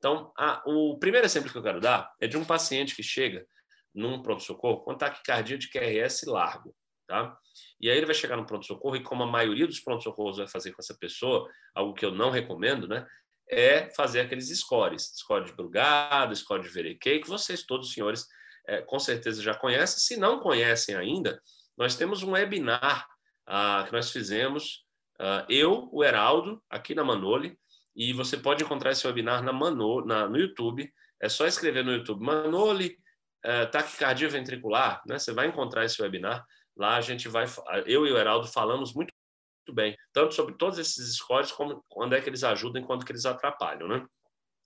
Então, 0.01 0.33
a, 0.35 0.63
o 0.65 0.97
primeiro 0.97 1.27
exemplo 1.27 1.51
que 1.51 1.57
eu 1.59 1.61
quero 1.61 1.79
dar 1.79 2.11
é 2.19 2.27
de 2.27 2.35
um 2.35 2.43
paciente 2.43 2.95
que 2.95 3.03
chega 3.03 3.45
num 3.93 4.19
pronto-socorro 4.19 4.81
com 4.81 4.97
taquicardia 4.97 5.59
de 5.59 5.69
QRS 5.69 6.25
largo, 6.25 6.75
tá? 7.07 7.37
E 7.79 7.87
aí 7.87 7.97
ele 7.97 8.07
vai 8.07 8.15
chegar 8.15 8.35
no 8.35 8.45
pronto-socorro 8.47 8.95
e 8.95 9.03
como 9.03 9.21
a 9.21 9.27
maioria 9.27 9.67
dos 9.67 9.79
pronto-socorros 9.79 10.37
vai 10.37 10.47
fazer 10.47 10.71
com 10.71 10.81
essa 10.81 10.97
pessoa, 10.97 11.47
algo 11.75 11.93
que 11.93 12.03
eu 12.03 12.09
não 12.09 12.31
recomendo, 12.31 12.87
né? 12.87 13.05
É 13.47 13.91
fazer 13.91 14.21
aqueles 14.21 14.49
scores, 14.57 15.13
score 15.17 15.45
de 15.45 15.53
Brugado, 15.53 16.35
score 16.35 16.63
de 16.63 16.69
Verequei, 16.69 17.19
que 17.19 17.29
vocês 17.29 17.61
todos, 17.63 17.93
senhores, 17.93 18.25
é, 18.65 18.81
com 18.81 18.97
certeza 18.97 19.39
já 19.39 19.53
conhecem. 19.53 19.99
Se 19.99 20.19
não 20.19 20.39
conhecem 20.39 20.95
ainda, 20.95 21.39
nós 21.77 21.95
temos 21.95 22.23
um 22.23 22.31
webinar 22.31 23.07
ah, 23.45 23.83
que 23.85 23.93
nós 23.93 24.09
fizemos, 24.09 24.83
ah, 25.19 25.45
eu, 25.47 25.89
o 25.91 26.03
Heraldo, 26.03 26.59
aqui 26.67 26.95
na 26.95 27.03
Manoli, 27.03 27.55
e 27.95 28.13
você 28.13 28.37
pode 28.37 28.63
encontrar 28.63 28.91
esse 28.91 29.05
webinar 29.05 29.43
na 29.43 29.51
Mano, 29.51 30.05
na, 30.05 30.27
no 30.27 30.37
YouTube. 30.37 30.91
É 31.21 31.29
só 31.29 31.45
escrever 31.45 31.83
no 31.83 31.91
YouTube 31.91 32.23
Manoli 32.23 32.97
é, 33.43 33.65
taquicardia 33.65 34.29
ventricular, 34.29 35.01
né? 35.05 35.17
Você 35.17 35.33
vai 35.33 35.47
encontrar 35.47 35.85
esse 35.85 36.01
webinar. 36.01 36.45
Lá 36.75 36.95
a 36.95 37.01
gente 37.01 37.27
vai, 37.27 37.45
eu 37.85 38.07
e 38.07 38.11
o 38.11 38.17
Heraldo 38.17 38.47
falamos 38.47 38.93
muito, 38.93 39.13
muito 39.67 39.75
bem, 39.75 39.95
tanto 40.13 40.33
sobre 40.33 40.55
todos 40.55 40.79
esses 40.79 41.15
scores, 41.15 41.51
como 41.51 41.83
quando 41.89 42.15
é 42.15 42.21
que 42.21 42.29
eles 42.29 42.43
ajudam 42.43 42.81
e 42.81 42.85
quando 42.85 43.05
que 43.05 43.11
eles 43.11 43.25
atrapalham, 43.25 43.87
né? 43.87 44.05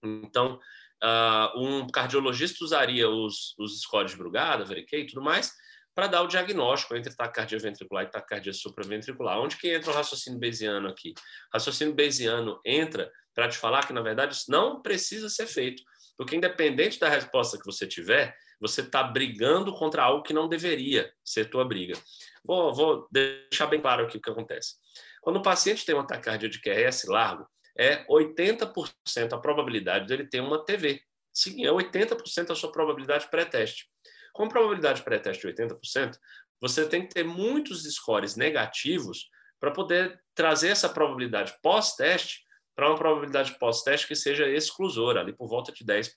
Então, 0.03 0.59
uh, 1.03 1.59
um 1.59 1.87
cardiologista 1.87 2.63
usaria 2.63 3.09
os, 3.09 3.55
os 3.57 3.81
scores 3.81 4.11
de 4.11 4.17
Brugada, 4.17 4.65
Veriquei 4.65 5.01
e 5.01 5.07
tudo 5.07 5.21
mais, 5.21 5.51
para 5.95 6.07
dar 6.07 6.21
o 6.21 6.27
diagnóstico 6.27 6.95
entre 6.95 7.15
taquicardia 7.15 7.57
ventricular 7.57 8.03
e 8.03 8.11
taquicardia 8.11 8.53
supraventricular. 8.53 9.39
Onde 9.39 9.55
que 9.55 9.73
entra 9.73 9.91
o 9.91 9.93
raciocínio 9.93 10.37
bayesiano 10.37 10.89
aqui? 10.89 11.13
O 11.49 11.53
raciocínio 11.53 11.95
bayesiano 11.95 12.59
entra 12.65 13.09
para 13.33 13.47
te 13.47 13.57
falar 13.57 13.87
que, 13.87 13.93
na 13.93 14.01
verdade, 14.01 14.35
isso 14.35 14.51
não 14.51 14.81
precisa 14.81 15.29
ser 15.29 15.47
feito. 15.47 15.81
Porque 16.17 16.35
independente 16.35 16.99
da 16.99 17.09
resposta 17.09 17.57
que 17.57 17.65
você 17.65 17.87
tiver, 17.87 18.35
você 18.59 18.81
está 18.81 19.03
brigando 19.03 19.73
contra 19.73 20.03
algo 20.03 20.23
que 20.23 20.33
não 20.33 20.49
deveria 20.49 21.11
ser 21.23 21.49
tua 21.49 21.65
briga. 21.65 21.97
Vou, 22.43 22.73
vou 22.73 23.07
deixar 23.11 23.67
bem 23.67 23.81
claro 23.81 24.05
aqui 24.05 24.17
o 24.17 24.21
que 24.21 24.29
acontece. 24.29 24.75
Quando 25.21 25.37
o 25.37 25.41
paciente 25.41 25.85
tem 25.85 25.95
um 25.95 25.99
ataque 25.99 26.25
cardíaco 26.25 26.53
de 26.53 26.61
QRS 26.61 27.05
largo, 27.07 27.47
é 27.77 28.05
80% 28.07 29.33
a 29.33 29.37
probabilidade 29.37 30.07
dele 30.07 30.27
ter 30.27 30.41
uma 30.41 30.63
TV. 30.63 31.01
Sim, 31.33 31.65
é 31.65 31.69
80% 31.69 32.51
a 32.51 32.55
sua 32.55 32.71
probabilidade 32.71 33.29
pré-teste. 33.29 33.89
Com 34.35 34.49
probabilidade 34.49 35.01
pré-teste 35.01 35.47
de 35.47 35.53
80%, 35.53 36.19
você 36.59 36.85
tem 36.85 37.07
que 37.07 37.13
ter 37.13 37.23
muitos 37.23 37.83
scores 37.95 38.35
negativos 38.35 39.29
para 39.61 39.71
poder 39.71 40.21
trazer 40.35 40.71
essa 40.71 40.89
probabilidade 40.89 41.55
pós-teste 41.63 42.43
para 42.75 42.89
uma 42.89 42.97
probabilidade 42.97 43.57
pós-teste 43.57 44.05
que 44.05 44.13
seja 44.13 44.45
exclusora, 44.49 45.21
ali 45.21 45.31
por 45.31 45.47
volta 45.47 45.71
de 45.71 45.85
10%. 45.85 46.11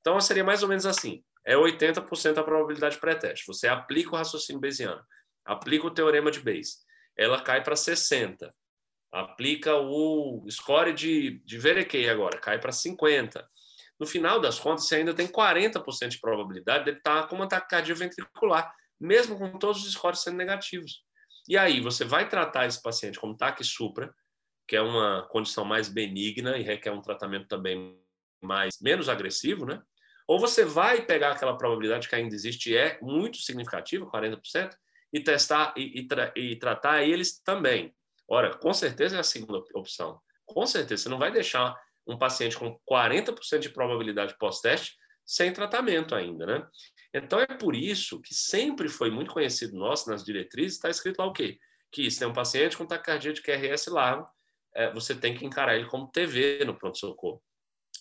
Então, 0.00 0.20
seria 0.20 0.42
mais 0.42 0.64
ou 0.64 0.68
menos 0.68 0.84
assim: 0.84 1.22
é 1.46 1.54
80% 1.54 2.38
a 2.38 2.42
probabilidade 2.42 2.98
pré-teste. 2.98 3.46
Você 3.46 3.68
aplica 3.68 4.10
o 4.10 4.16
raciocínio 4.16 4.60
bayesiano, 4.60 5.00
aplica 5.44 5.86
o 5.86 5.94
teorema 5.94 6.28
de 6.28 6.40
Bayes, 6.40 6.78
ela 7.16 7.40
cai 7.40 7.62
para 7.62 7.76
60%. 7.76 8.50
Aplica 9.12 9.76
o 9.76 10.44
score 10.50 10.92
de, 10.92 11.40
de 11.44 12.08
agora, 12.10 12.40
cai 12.40 12.58
para 12.58 12.72
50%. 12.72 13.44
No 14.02 14.06
final 14.08 14.40
das 14.40 14.58
contas, 14.58 14.88
você 14.88 14.96
ainda 14.96 15.14
tem 15.14 15.28
40% 15.28 16.08
de 16.08 16.18
probabilidade 16.18 16.82
de 16.82 16.90
ele 16.90 16.98
estar 16.98 17.28
com 17.28 17.36
uma 17.36 17.48
taquicardia 17.48 17.94
ventricular, 17.94 18.74
mesmo 19.00 19.38
com 19.38 19.56
todos 19.56 19.86
os 19.86 19.92
scores 19.92 20.18
sendo 20.18 20.38
negativos. 20.38 21.04
E 21.48 21.56
aí, 21.56 21.80
você 21.80 22.04
vai 22.04 22.28
tratar 22.28 22.66
esse 22.66 22.82
paciente 22.82 23.16
como 23.16 23.36
TAC 23.36 23.62
supra, 23.62 24.12
que 24.66 24.74
é 24.74 24.82
uma 24.82 25.24
condição 25.30 25.64
mais 25.64 25.88
benigna 25.88 26.58
e 26.58 26.64
requer 26.64 26.90
um 26.90 27.00
tratamento 27.00 27.46
também 27.46 27.96
mais 28.42 28.76
menos 28.80 29.08
agressivo, 29.08 29.64
né? 29.64 29.80
Ou 30.26 30.40
você 30.40 30.64
vai 30.64 31.06
pegar 31.06 31.30
aquela 31.30 31.56
probabilidade 31.56 32.08
que 32.08 32.16
ainda 32.16 32.34
existe 32.34 32.72
e 32.72 32.76
é 32.76 32.98
muito 33.00 33.36
significativa, 33.36 34.10
40%, 34.10 34.74
e 35.12 35.20
testar 35.20 35.74
e, 35.76 36.00
e, 36.00 36.08
tra 36.08 36.32
e 36.34 36.56
tratar 36.56 37.04
eles 37.04 37.40
também. 37.40 37.94
Ora, 38.28 38.52
com 38.58 38.74
certeza 38.74 39.16
é 39.16 39.20
a 39.20 39.22
segunda 39.22 39.62
opção. 39.76 40.20
Com 40.44 40.66
certeza, 40.66 41.04
você 41.04 41.08
não 41.08 41.18
vai 41.18 41.30
deixar 41.30 41.80
um 42.06 42.18
paciente 42.18 42.56
com 42.56 42.78
40% 42.90 43.58
de 43.58 43.70
probabilidade 43.70 44.36
pós-teste 44.38 44.96
sem 45.24 45.52
tratamento 45.52 46.14
ainda, 46.14 46.46
né? 46.46 46.66
Então 47.14 47.38
é 47.40 47.46
por 47.46 47.74
isso 47.74 48.20
que 48.20 48.34
sempre 48.34 48.88
foi 48.88 49.10
muito 49.10 49.32
conhecido 49.32 49.76
nosso 49.76 50.10
nas 50.10 50.24
diretrizes, 50.24 50.76
está 50.76 50.88
escrito 50.88 51.18
lá 51.18 51.26
o 51.26 51.32
quê? 51.32 51.58
Que 51.90 52.10
se 52.10 52.18
tem 52.18 52.28
um 52.28 52.32
paciente 52.32 52.76
com 52.76 52.86
taquicardia 52.86 53.32
de 53.32 53.42
QRS 53.42 53.88
largo, 53.88 54.26
é, 54.74 54.90
você 54.92 55.14
tem 55.14 55.34
que 55.34 55.44
encarar 55.44 55.76
ele 55.76 55.86
como 55.86 56.10
TV 56.10 56.64
no 56.64 56.76
pronto-socorro. 56.76 57.42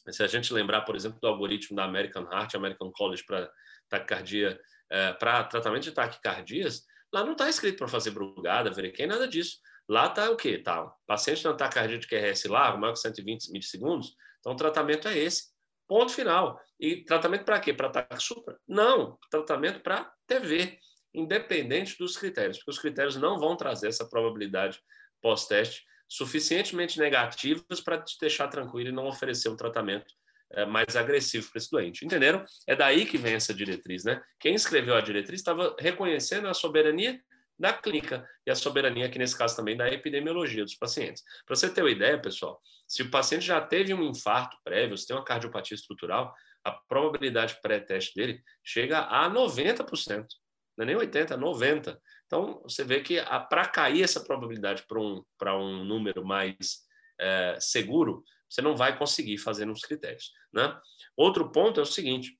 Se 0.09 0.23
a 0.23 0.27
gente 0.27 0.53
lembrar, 0.53 0.81
por 0.81 0.95
exemplo, 0.95 1.19
do 1.19 1.27
algoritmo 1.27 1.75
da 1.75 1.83
American 1.83 2.23
Heart, 2.23 2.55
American 2.55 2.91
College 2.91 3.23
para 3.25 3.51
taquicardia, 3.89 4.59
é, 4.89 5.13
para 5.13 5.43
tratamento 5.43 5.83
de 5.83 5.91
taquicardias, 5.91 6.85
lá 7.13 7.23
não 7.23 7.33
está 7.33 7.49
escrito 7.49 7.77
para 7.77 7.87
fazer 7.87 8.11
brugada, 8.11 8.71
veriquei, 8.71 9.05
nada 9.05 9.27
disso. 9.27 9.57
Lá 9.87 10.07
está 10.07 10.29
o 10.29 10.35
quê? 10.35 10.57
Tá, 10.57 10.91
paciente 11.05 11.43
com 11.43 11.55
taquicardia 11.55 11.97
de 11.97 12.07
QRS 12.07 12.45
largo, 12.47 12.79
maior 12.79 12.93
que 12.93 12.99
120 12.99 13.51
milissegundos, 13.51 14.15
então 14.39 14.53
o 14.53 14.55
tratamento 14.55 15.07
é 15.07 15.17
esse. 15.17 15.51
Ponto 15.87 16.11
final. 16.13 16.59
E 16.79 17.03
tratamento 17.03 17.43
para 17.43 17.59
quê? 17.59 17.73
Para 17.73 17.87
ataque 17.87 18.23
supra? 18.23 18.57
Não, 18.67 19.17
tratamento 19.29 19.81
para 19.81 20.11
TV, 20.25 20.79
independente 21.13 21.97
dos 21.97 22.17
critérios, 22.17 22.57
porque 22.57 22.71
os 22.71 22.79
critérios 22.79 23.17
não 23.17 23.37
vão 23.37 23.57
trazer 23.57 23.87
essa 23.89 24.07
probabilidade 24.07 24.79
pós-teste 25.21 25.83
suficientemente 26.07 26.99
negativas 26.99 27.79
para 27.81 28.01
te 28.01 28.17
deixar 28.19 28.47
tranquilo 28.47 28.89
e 28.89 28.91
não 28.91 29.07
oferecer 29.07 29.49
um 29.49 29.55
tratamento 29.55 30.13
mais 30.65 30.95
agressivo 30.95 31.49
para 31.49 31.57
esse 31.57 31.71
doente. 31.71 32.05
Entenderam? 32.05 32.43
É 32.67 32.75
daí 32.75 33.05
que 33.05 33.17
vem 33.17 33.33
essa 33.33 33.53
diretriz, 33.53 34.03
né? 34.03 34.21
Quem 34.39 34.53
escreveu 34.53 34.95
a 34.95 35.01
diretriz 35.01 35.39
estava 35.39 35.75
reconhecendo 35.79 36.47
a 36.47 36.53
soberania 36.53 37.19
da 37.61 37.71
clínica 37.71 38.27
e 38.45 38.51
a 38.51 38.55
soberania, 38.55 39.05
aqui 39.05 39.19
nesse 39.19 39.37
caso 39.37 39.55
também, 39.55 39.77
da 39.77 39.87
epidemiologia 39.87 40.63
dos 40.63 40.73
pacientes. 40.73 41.23
Para 41.45 41.55
você 41.55 41.69
ter 41.69 41.81
uma 41.81 41.91
ideia, 41.91 42.19
pessoal, 42.19 42.59
se 42.87 43.03
o 43.03 43.11
paciente 43.11 43.45
já 43.45 43.61
teve 43.61 43.93
um 43.93 44.03
infarto 44.03 44.57
prévio, 44.63 44.97
se 44.97 45.05
tem 45.05 45.15
uma 45.15 45.23
cardiopatia 45.23 45.75
estrutural, 45.75 46.33
a 46.63 46.71
probabilidade 46.71 47.59
pré-teste 47.61 48.15
dele 48.15 48.41
chega 48.63 48.99
a 48.99 49.29
90%. 49.29 50.25
Não 50.77 50.83
é 50.83 50.85
nem 50.85 50.95
80%, 50.95 51.31
é 51.31 51.37
90%. 51.37 51.97
Então, 52.25 52.61
você 52.63 52.83
vê 52.83 53.01
que 53.01 53.21
para 53.49 53.67
cair 53.67 54.03
essa 54.03 54.21
probabilidade 54.21 54.85
para 54.87 54.99
um, 54.99 55.23
um 55.59 55.83
número 55.83 56.25
mais 56.25 56.79
é, 57.19 57.57
seguro, 57.59 58.23
você 58.51 58.61
não 58.61 58.75
vai 58.75 58.97
conseguir 58.97 59.37
fazer 59.37 59.65
nos 59.65 59.81
critérios. 59.81 60.33
Né? 60.51 60.77
Outro 61.15 61.49
ponto 61.51 61.79
é 61.79 61.83
o 61.83 61.85
seguinte: 61.85 62.37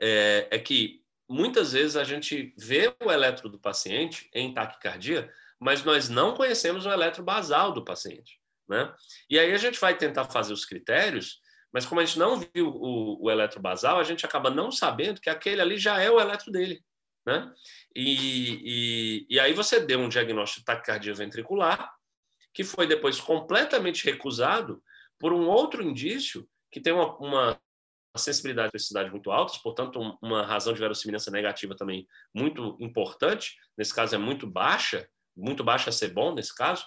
é, 0.00 0.48
é 0.50 0.58
que 0.58 1.02
muitas 1.28 1.72
vezes 1.72 1.96
a 1.96 2.04
gente 2.04 2.54
vê 2.56 2.94
o 3.04 3.12
eletro 3.12 3.48
do 3.48 3.58
paciente 3.58 4.30
em 4.32 4.54
taquicardia, 4.54 5.30
mas 5.60 5.84
nós 5.84 6.08
não 6.08 6.34
conhecemos 6.34 6.86
o 6.86 6.90
eletro 6.90 7.22
basal 7.22 7.72
do 7.72 7.84
paciente. 7.84 8.40
Né? 8.66 8.92
E 9.28 9.38
aí 9.38 9.52
a 9.52 9.58
gente 9.58 9.78
vai 9.78 9.96
tentar 9.96 10.24
fazer 10.24 10.54
os 10.54 10.64
critérios, 10.64 11.40
mas 11.70 11.84
como 11.84 12.00
a 12.00 12.04
gente 12.04 12.18
não 12.18 12.38
viu 12.38 12.68
o, 12.68 13.24
o 13.24 13.30
eletro 13.30 13.60
basal, 13.60 14.00
a 14.00 14.04
gente 14.04 14.24
acaba 14.24 14.48
não 14.48 14.72
sabendo 14.72 15.20
que 15.20 15.28
aquele 15.28 15.60
ali 15.60 15.76
já 15.76 16.00
é 16.00 16.10
o 16.10 16.18
eletro 16.18 16.50
dele. 16.50 16.82
Né? 17.26 17.52
E, 17.94 18.62
e, 18.64 19.26
e 19.28 19.40
aí 19.40 19.52
você 19.52 19.80
deu 19.80 19.98
um 19.98 20.08
diagnóstico 20.08 20.60
de 20.60 20.64
taquicardia 20.64 21.12
ventricular, 21.12 21.92
que 22.54 22.64
foi 22.64 22.86
depois 22.86 23.20
completamente 23.20 24.04
recusado 24.04 24.82
por 25.18 25.32
um 25.32 25.46
outro 25.46 25.82
indício 25.82 26.48
que 26.70 26.80
tem 26.80 26.92
uma, 26.92 27.16
uma 27.18 27.60
sensibilidade 28.16 28.66
e 28.66 28.68
especificidade 28.68 29.10
muito 29.10 29.30
altas, 29.30 29.58
portanto, 29.58 29.98
uma 30.22 30.44
razão 30.44 30.72
de 30.72 30.80
verossimilhança 30.80 31.30
negativa 31.30 31.74
também 31.74 32.06
muito 32.34 32.76
importante, 32.80 33.56
nesse 33.76 33.94
caso 33.94 34.14
é 34.14 34.18
muito 34.18 34.46
baixa, 34.46 35.08
muito 35.36 35.62
baixa 35.62 35.90
a 35.90 35.92
ser 35.92 36.08
bom 36.08 36.34
nesse 36.34 36.54
caso, 36.54 36.84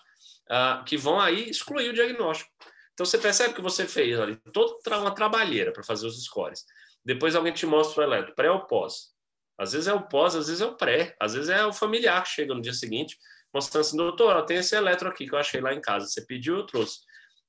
uh, 0.50 0.84
que 0.84 0.98
vão 0.98 1.20
aí 1.20 1.50
excluir 1.50 1.90
o 1.90 1.94
diagnóstico. 1.94 2.50
Então, 2.94 3.06
você 3.06 3.18
percebe 3.18 3.54
que 3.54 3.62
você 3.62 3.86
fez 3.86 4.20
ali 4.20 4.36
toda 4.52 5.00
uma 5.00 5.14
trabalheira 5.16 5.72
para 5.72 5.84
fazer 5.84 6.06
os 6.06 6.22
scores. 6.24 6.66
Depois 7.06 7.36
alguém 7.36 7.54
te 7.54 7.66
mostra 7.66 8.02
o 8.02 8.04
eletro, 8.04 8.36
pré 8.36 8.52
ou 8.52 8.66
pós. 8.66 9.14
Às 9.58 9.72
vezes 9.72 9.88
é 9.88 9.94
o 9.94 10.08
pós, 10.08 10.36
às 10.36 10.48
vezes 10.48 10.62
é 10.62 10.66
o 10.66 10.76
pré, 10.76 11.16
às 11.20 11.34
vezes 11.34 11.50
é 11.50 11.66
o 11.66 11.74
familiar 11.74 12.24
que 12.24 12.30
chega 12.30 12.54
no 12.54 12.62
dia 12.62 12.74
seguinte, 12.74 13.18
mostrando 13.54 13.82
assim, 13.82 13.98
doutor, 13.98 14.46
tem 14.46 14.58
esse 14.58 14.76
eletro 14.76 15.08
aqui 15.10 15.28
que 15.28 15.34
eu 15.34 15.40
achei 15.40 15.62
lá 15.62 15.74
em 15.74 15.82
casa, 15.82 16.08
você 16.08 16.26
pediu, 16.26 16.58
eu 16.58 16.66
trouxe. 16.66 17.00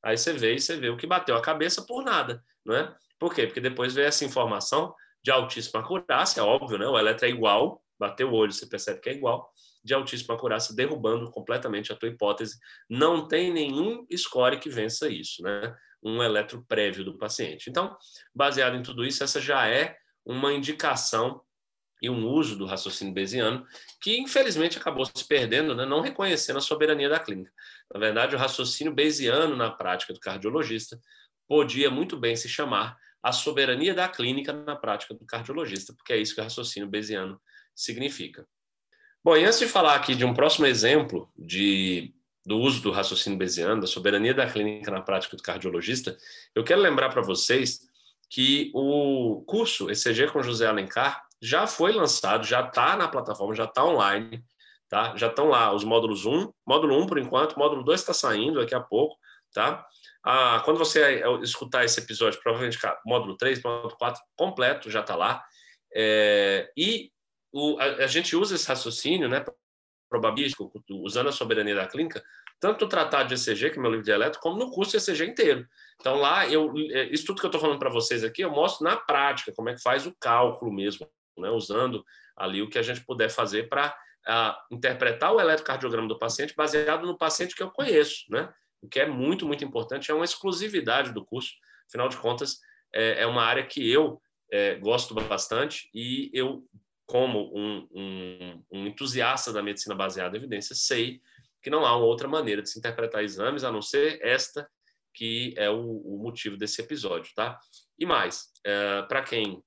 Aí 0.03 0.17
você 0.17 0.33
vê 0.33 0.55
e 0.55 0.61
você 0.61 0.77
vê 0.77 0.89
o 0.89 0.97
que 0.97 1.07
bateu 1.07 1.37
a 1.37 1.43
cabeça 1.43 1.83
por 1.83 2.03
nada, 2.03 2.43
não 2.65 2.75
é? 2.75 2.95
Por 3.19 3.35
quê? 3.35 3.47
Porque 3.47 3.61
depois 3.61 3.95
vem 3.95 4.05
essa 4.05 4.25
informação 4.25 4.95
de 5.23 5.31
altíssima 5.31 5.81
acurácia, 5.81 6.45
óbvio, 6.45 6.79
né? 6.79 6.87
O 6.87 6.99
eletro 6.99 7.27
é 7.27 7.29
igual, 7.29 7.83
bateu 7.99 8.31
o 8.31 8.35
olho, 8.35 8.53
você 8.53 8.67
percebe 8.67 9.01
que 9.01 9.11
é 9.11 9.13
igual, 9.13 9.53
de 9.85 9.93
altíssima 9.93 10.35
acurácia, 10.35 10.75
derrubando 10.75 11.31
completamente 11.31 11.93
a 11.93 11.97
tua 11.97 12.09
hipótese. 12.09 12.59
Não 12.89 13.29
tem 13.29 13.53
nenhum 13.53 14.07
score 14.17 14.59
que 14.59 14.71
vença 14.71 15.09
isso, 15.09 15.43
né? 15.43 15.77
Um 16.03 16.23
eletro 16.23 16.65
prévio 16.67 17.05
do 17.05 17.19
paciente. 17.19 17.69
Então, 17.69 17.95
baseado 18.35 18.77
em 18.77 18.83
tudo 18.83 19.05
isso, 19.05 19.23
essa 19.23 19.39
já 19.39 19.69
é 19.69 19.97
uma 20.25 20.53
indicação 20.53 21.43
e 22.01 22.09
um 22.09 22.27
uso 22.27 22.57
do 22.57 22.67
raciocínio 22.67 23.13
bayesiano 23.13 23.67
que 24.01 24.19
infelizmente 24.19 24.79
acabou 24.79 25.05
se 25.05 25.27
perdendo, 25.27 25.75
né, 25.75 25.85
não 25.85 26.01
reconhecendo 26.01 26.57
a 26.57 26.61
soberania 26.61 27.09
da 27.09 27.19
clínica. 27.19 27.53
Na 27.93 28.01
verdade, 28.01 28.35
o 28.35 28.39
raciocínio 28.39 28.95
bayesiano 28.95 29.57
na 29.57 29.71
prática 29.71 30.13
do 30.13 30.21
cardiologista 30.21 30.99
podia 31.47 31.91
muito 31.91 32.17
bem 32.17 32.37
se 32.37 32.49
chamar 32.49 32.97
a 33.23 33.33
soberania 33.33 33.93
da 33.93 34.09
clínica 34.09 34.53
na 34.53 34.77
prática 34.77 35.13
do 35.15 35.27
cardiologista, 35.27 35.93
porque 35.93 36.13
é 36.13 36.17
isso 36.17 36.35
que 36.35 36.41
o 36.41 36.45
raciocínio 36.45 36.89
bayesiano 36.89 37.41
significa. 37.75 38.47
Bom, 39.23 39.37
e 39.37 39.45
antes 39.45 39.59
de 39.59 39.67
falar 39.67 39.95
aqui 39.95 40.15
de 40.15 40.25
um 40.25 40.33
próximo 40.33 40.65
exemplo 40.65 41.31
de, 41.37 42.15
do 42.47 42.59
uso 42.59 42.81
do 42.81 42.91
raciocínio 42.91 43.39
bayesiano, 43.39 43.81
da 43.81 43.87
soberania 43.87 44.33
da 44.33 44.51
clínica 44.51 44.91
na 44.91 45.03
prática 45.03 45.37
do 45.37 45.43
cardiologista, 45.43 46.17
eu 46.55 46.65
quero 46.65 46.81
lembrar 46.81 47.11
para 47.11 47.21
vocês 47.21 47.81
que 48.31 48.71
o 48.73 49.43
curso 49.47 49.91
ECG 49.91 50.29
com 50.29 50.43
José 50.43 50.67
Alencar 50.67 51.23
já 51.41 51.67
foi 51.67 51.93
lançado, 51.93 52.47
já 52.47 52.61
está 52.61 52.97
na 52.97 53.09
plataforma, 53.09 53.55
já 53.55 53.65
está 53.65 53.85
online, 53.85 54.45
tá? 54.89 55.17
Já 55.17 55.29
estão 55.29 55.49
lá 55.49 55.73
os 55.73 55.85
módulos 55.85 56.27
1, 56.27 56.53
módulo 56.67 57.01
1 57.03 57.07
por 57.07 57.19
enquanto, 57.19 57.59
módulo 57.59 57.83
2 57.85 58.01
está 58.01 58.13
saindo 58.13 58.61
daqui 58.61 58.75
a 58.75 58.81
pouco, 58.81 59.17
tá? 59.53 59.87
Ah, 60.23 60.61
quando 60.65 60.79
você 60.79 61.23
escutar 61.43 61.85
esse 61.85 62.01
episódio, 62.01 62.41
provavelmente 62.43 62.79
módulo 63.07 63.37
3, 63.37 63.63
módulo 63.63 63.97
4 63.97 64.21
completo 64.37 64.91
já 64.91 65.01
está 65.01 65.17
lá. 65.17 65.43
É, 65.95 66.71
e 66.77 67.11
o, 67.53 67.79
a, 67.79 67.85
a, 67.85 68.07
gente 68.07 68.37
usa 68.37 68.55
esse 68.55 68.69
raciocínio, 68.69 69.29
né, 69.29 69.45
probabilístico, 70.09 70.71
usando 70.91 71.29
a 71.29 71.33
soberania 71.33 71.75
da 71.75 71.87
clínica, 71.87 72.23
tanto 72.61 72.85
no 72.85 72.89
tratado 72.89 73.29
de 73.29 73.35
ECG, 73.35 73.71
que 73.71 73.79
é 73.79 73.83
meu 73.83 73.91
livro 73.91 74.05
de 74.05 74.11
eletro, 74.11 74.41
como 74.41 74.59
no 74.59 74.71
curso 74.71 74.93
de 74.93 74.99
ECG 74.99 75.25
inteiro. 75.25 75.67
Então, 75.99 76.17
lá, 76.17 76.47
eu, 76.49 76.73
é, 76.91 77.05
isso 77.07 77.25
tudo 77.25 77.41
que 77.41 77.47
eu 77.47 77.49
estou 77.49 77.61
falando 77.61 77.79
para 77.79 77.91
vocês 77.91 78.23
aqui, 78.23 78.43
eu 78.43 78.51
mostro 78.51 78.85
na 78.85 78.97
prática 78.97 79.53
como 79.53 79.71
é 79.71 79.75
que 79.75 79.83
faz 79.83 80.07
o 80.07 80.15
cálculo 80.21 80.73
mesmo, 80.73 81.09
né, 81.41 81.51
usando 81.51 82.05
ali 82.37 82.63
o 82.63 82.69
que 82.69 82.79
a 82.79 82.83
gente 82.83 83.05
puder 83.05 83.31
fazer 83.31 83.69
para 83.69 83.89
uh, 83.89 83.93
ah, 84.27 84.65
interpretar 84.71 85.33
o 85.33 85.41
eletrocardiograma 85.41 86.09
do 86.09 86.19
paciente 86.19 86.55
baseado 86.55 87.07
no 87.07 87.19
paciente 87.19 87.55
que 87.55 87.63
eu 87.63 87.71
conheço, 87.71 88.25
né? 88.31 88.53
O 88.83 88.89
que 88.89 89.01
é 89.01 89.07
muito, 89.07 89.47
muito 89.47 89.65
importante, 89.65 90.11
é 90.11 90.15
uma 90.15 90.25
exclusividade 90.25 91.13
do 91.13 91.25
curso. 91.25 91.53
Afinal 91.87 92.09
de 92.09 92.17
contas, 92.17 92.59
é, 92.95 93.23
é 93.23 93.27
uma 93.27 93.43
área 93.43 93.67
que 93.67 93.91
eu 93.91 94.21
é, 94.51 94.77
gosto 94.77 95.15
bastante 95.15 95.91
e 95.95 96.31
eu, 96.33 96.65
como 97.07 97.53
um, 97.55 97.89
um, 97.93 98.65
um 98.73 98.87
entusiasta 98.87 99.53
da 99.53 99.63
medicina 99.63 99.95
baseada 99.95 100.37
em 100.37 100.41
evidência, 100.41 100.75
sei 100.75 101.21
que 101.63 101.69
não 101.69 101.85
há 101.85 101.95
uma 101.95 102.07
outra 102.07 102.27
maneira 102.27 102.63
de 102.63 102.71
se 102.71 102.79
interpretar 102.79 103.23
exames 103.23 103.65
a 103.65 103.71
não 103.73 103.83
ser 103.83 104.19
esta 104.23 104.69
que 105.13 105.55
é 105.57 105.69
o, 105.69 105.99
o 105.99 106.19
motivo 106.23 106.57
desse 106.57 106.81
episódio, 106.81 107.33
tá? 107.35 107.59
E 107.99 108.07
mais, 108.07 108.51
é, 108.65 109.03
para 109.03 109.23
quem 109.23 109.63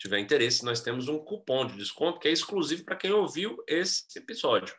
tiver 0.00 0.18
interesse, 0.18 0.64
nós 0.64 0.80
temos 0.80 1.08
um 1.08 1.18
cupom 1.18 1.66
de 1.66 1.76
desconto 1.76 2.18
que 2.18 2.26
é 2.26 2.32
exclusivo 2.32 2.84
para 2.84 2.96
quem 2.96 3.12
ouviu 3.12 3.62
esse 3.68 4.18
episódio. 4.18 4.74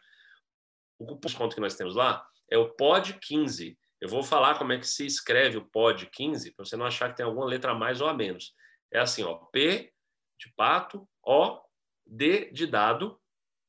O 0.97 1.05
cupom 1.05 1.19
de 1.19 1.27
desconto 1.27 1.55
que 1.55 1.61
nós 1.61 1.75
temos 1.75 1.95
lá 1.95 2.27
é 2.49 2.57
o 2.57 2.75
POD15. 2.75 3.77
Eu 4.01 4.09
vou 4.09 4.23
falar 4.23 4.57
como 4.57 4.73
é 4.73 4.79
que 4.79 4.87
se 4.87 5.05
escreve 5.05 5.57
o 5.57 5.69
POD15, 5.69 6.55
para 6.55 6.65
você 6.65 6.75
não 6.75 6.87
achar 6.87 7.09
que 7.09 7.17
tem 7.17 7.25
alguma 7.25 7.45
letra 7.45 7.71
a 7.71 7.75
mais 7.75 8.01
ou 8.01 8.07
a 8.07 8.13
menos. 8.15 8.55
É 8.91 8.99
assim, 8.99 9.23
ó, 9.23 9.35
P 9.35 9.93
de 10.39 10.51
pato, 10.55 11.07
O, 11.23 11.61
D 12.03 12.49
de 12.51 12.65
dado, 12.65 13.21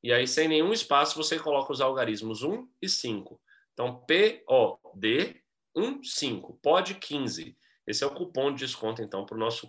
e 0.02 0.10
aí 0.10 0.26
sem 0.26 0.48
nenhum 0.48 0.72
espaço 0.72 1.16
você 1.16 1.38
coloca 1.38 1.70
os 1.70 1.82
algarismos 1.82 2.42
1 2.42 2.66
e 2.80 2.88
5. 2.88 3.38
Então, 3.74 4.02
P, 4.06 4.42
O, 4.48 4.78
D, 4.94 5.42
1, 5.76 6.02
5, 6.02 6.58
POD15. 6.64 7.54
Esse 7.86 8.04
é 8.04 8.06
o 8.06 8.14
cupom 8.14 8.54
de 8.54 8.64
desconto, 8.64 9.02
então, 9.02 9.26
para 9.26 9.36
o 9.36 9.40
nosso 9.40 9.68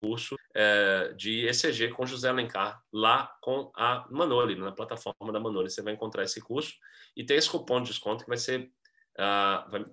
curso 0.00 0.36
é, 0.54 1.12
de 1.16 1.46
ECG 1.46 1.88
com 1.90 2.06
José 2.06 2.28
Alencar, 2.28 2.80
lá 2.92 3.32
com 3.42 3.70
a 3.76 4.06
Manoli, 4.10 4.56
na 4.56 4.72
plataforma 4.72 5.32
da 5.32 5.40
Manoli. 5.40 5.70
Você 5.70 5.82
vai 5.82 5.92
encontrar 5.92 6.24
esse 6.24 6.40
curso 6.40 6.74
e 7.16 7.24
tem 7.24 7.36
esse 7.36 7.50
cupom 7.50 7.82
de 7.82 7.90
desconto 7.90 8.24
que 8.24 8.28
vai 8.28 8.38
ser 8.38 8.70
uh, 9.18 9.70
vai 9.70 9.84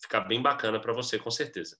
ficar 0.00 0.20
bem 0.20 0.42
bacana 0.42 0.80
para 0.80 0.92
você, 0.92 1.18
com 1.18 1.30
certeza. 1.30 1.76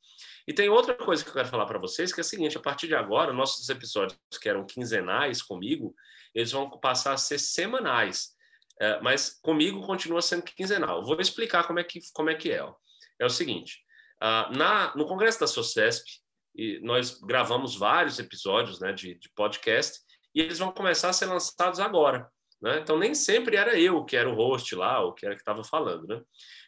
E 0.46 0.52
tem 0.52 0.68
outra 0.68 0.94
coisa 0.94 1.22
que 1.22 1.30
eu 1.30 1.34
quero 1.34 1.48
falar 1.48 1.66
para 1.66 1.78
vocês, 1.78 2.12
que 2.12 2.20
é 2.20 2.22
a 2.22 2.24
seguinte: 2.24 2.56
a 2.56 2.60
partir 2.60 2.86
de 2.86 2.94
agora, 2.94 3.32
nossos 3.32 3.68
episódios 3.68 4.18
que 4.40 4.48
eram 4.48 4.64
quinzenais 4.64 5.42
comigo, 5.42 5.94
eles 6.34 6.52
vão 6.52 6.70
passar 6.70 7.12
a 7.12 7.18
ser 7.18 7.38
semanais. 7.38 8.36
Uh, 8.80 9.02
mas 9.02 9.38
comigo 9.42 9.84
continua 9.84 10.22
sendo 10.22 10.44
quinzenal. 10.44 11.04
Vou 11.04 11.20
explicar 11.20 11.66
como 11.66 11.80
é 11.80 11.84
que, 11.84 12.00
como 12.14 12.30
é, 12.30 12.34
que 12.34 12.52
é. 12.52 12.62
Ó. 12.62 12.74
É 13.18 13.26
o 13.26 13.30
seguinte: 13.30 13.80
uh, 14.22 14.56
na, 14.56 14.94
no 14.94 15.06
Congresso 15.06 15.40
da 15.40 15.46
SOCESP, 15.46 16.22
e 16.54 16.80
nós 16.80 17.20
gravamos 17.20 17.76
vários 17.76 18.18
episódios 18.18 18.80
né, 18.80 18.92
de, 18.92 19.14
de 19.14 19.30
podcast 19.34 20.00
e 20.34 20.40
eles 20.40 20.58
vão 20.58 20.72
começar 20.72 21.08
a 21.08 21.12
ser 21.12 21.26
lançados 21.26 21.80
agora. 21.80 22.28
Né? 22.60 22.80
Então, 22.80 22.98
nem 22.98 23.14
sempre 23.14 23.56
era 23.56 23.78
eu 23.78 24.04
que 24.04 24.16
era 24.16 24.28
o 24.28 24.34
host 24.34 24.74
lá, 24.74 25.00
ou 25.00 25.14
que 25.14 25.24
era 25.24 25.34
que 25.34 25.40
estava 25.40 25.62
falando. 25.62 26.06
Né? 26.06 26.20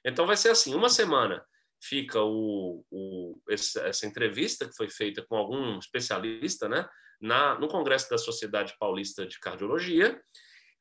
Então, 0.04 0.26
vai 0.26 0.36
ser 0.36 0.50
assim: 0.50 0.74
uma 0.74 0.88
semana 0.88 1.44
fica 1.82 2.20
o, 2.20 2.84
o, 2.90 3.40
essa 3.48 4.06
entrevista 4.06 4.68
que 4.68 4.76
foi 4.76 4.88
feita 4.88 5.24
com 5.26 5.36
algum 5.36 5.78
especialista 5.78 6.68
né, 6.68 6.86
na, 7.20 7.58
no 7.58 7.68
Congresso 7.68 8.08
da 8.10 8.18
Sociedade 8.18 8.74
Paulista 8.78 9.26
de 9.26 9.40
Cardiologia, 9.40 10.20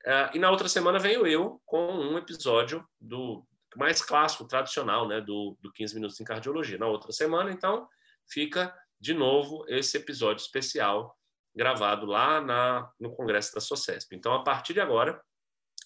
uh, 0.05 0.35
e 0.35 0.39
na 0.39 0.51
outra 0.51 0.67
semana 0.67 0.99
venho 0.99 1.25
eu 1.25 1.61
com 1.65 1.91
um 1.91 2.17
episódio 2.17 2.85
do 2.99 3.45
mais 3.75 4.01
clássico, 4.01 4.47
tradicional, 4.47 5.07
né, 5.07 5.21
do, 5.21 5.57
do 5.61 5.71
15 5.71 5.95
Minutos 5.95 6.19
em 6.19 6.25
Cardiologia. 6.25 6.77
Na 6.77 6.87
outra 6.87 7.11
semana, 7.11 7.51
então, 7.51 7.87
fica 8.29 8.75
de 8.99 9.13
novo 9.13 9.65
esse 9.67 9.97
episódio 9.97 10.41
especial 10.41 11.17
gravado 11.55 12.05
lá 12.05 12.41
na, 12.41 12.91
no 12.99 13.15
Congresso 13.15 13.53
da 13.53 13.61
SOCESP. 13.61 14.15
Então, 14.15 14.33
a 14.33 14.43
partir 14.43 14.73
de 14.73 14.79
agora, 14.79 15.21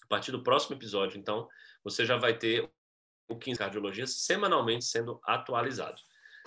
a 0.02 0.06
partir 0.08 0.30
do 0.30 0.42
próximo 0.42 0.76
episódio, 0.76 1.18
então, 1.18 1.48
você 1.82 2.04
já 2.04 2.16
vai 2.16 2.36
ter 2.36 2.70
o 3.28 3.36
15 3.36 3.58
Cardiologias 3.58 4.24
semanalmente 4.24 4.84
sendo 4.84 5.20
atualizado. 5.24 6.00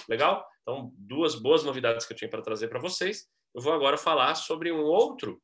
Legal? 0.08 0.48
Então, 0.62 0.92
duas 0.96 1.36
boas 1.36 1.64
novidades 1.64 2.06
que 2.06 2.14
eu 2.14 2.18
tinha 2.18 2.30
para 2.30 2.42
trazer 2.42 2.68
para 2.68 2.80
vocês. 2.80 3.28
Eu 3.56 3.62
vou 3.62 3.74
agora 3.74 3.98
falar 3.98 4.36
sobre 4.36 4.72
um 4.72 4.84
outro 4.84 5.42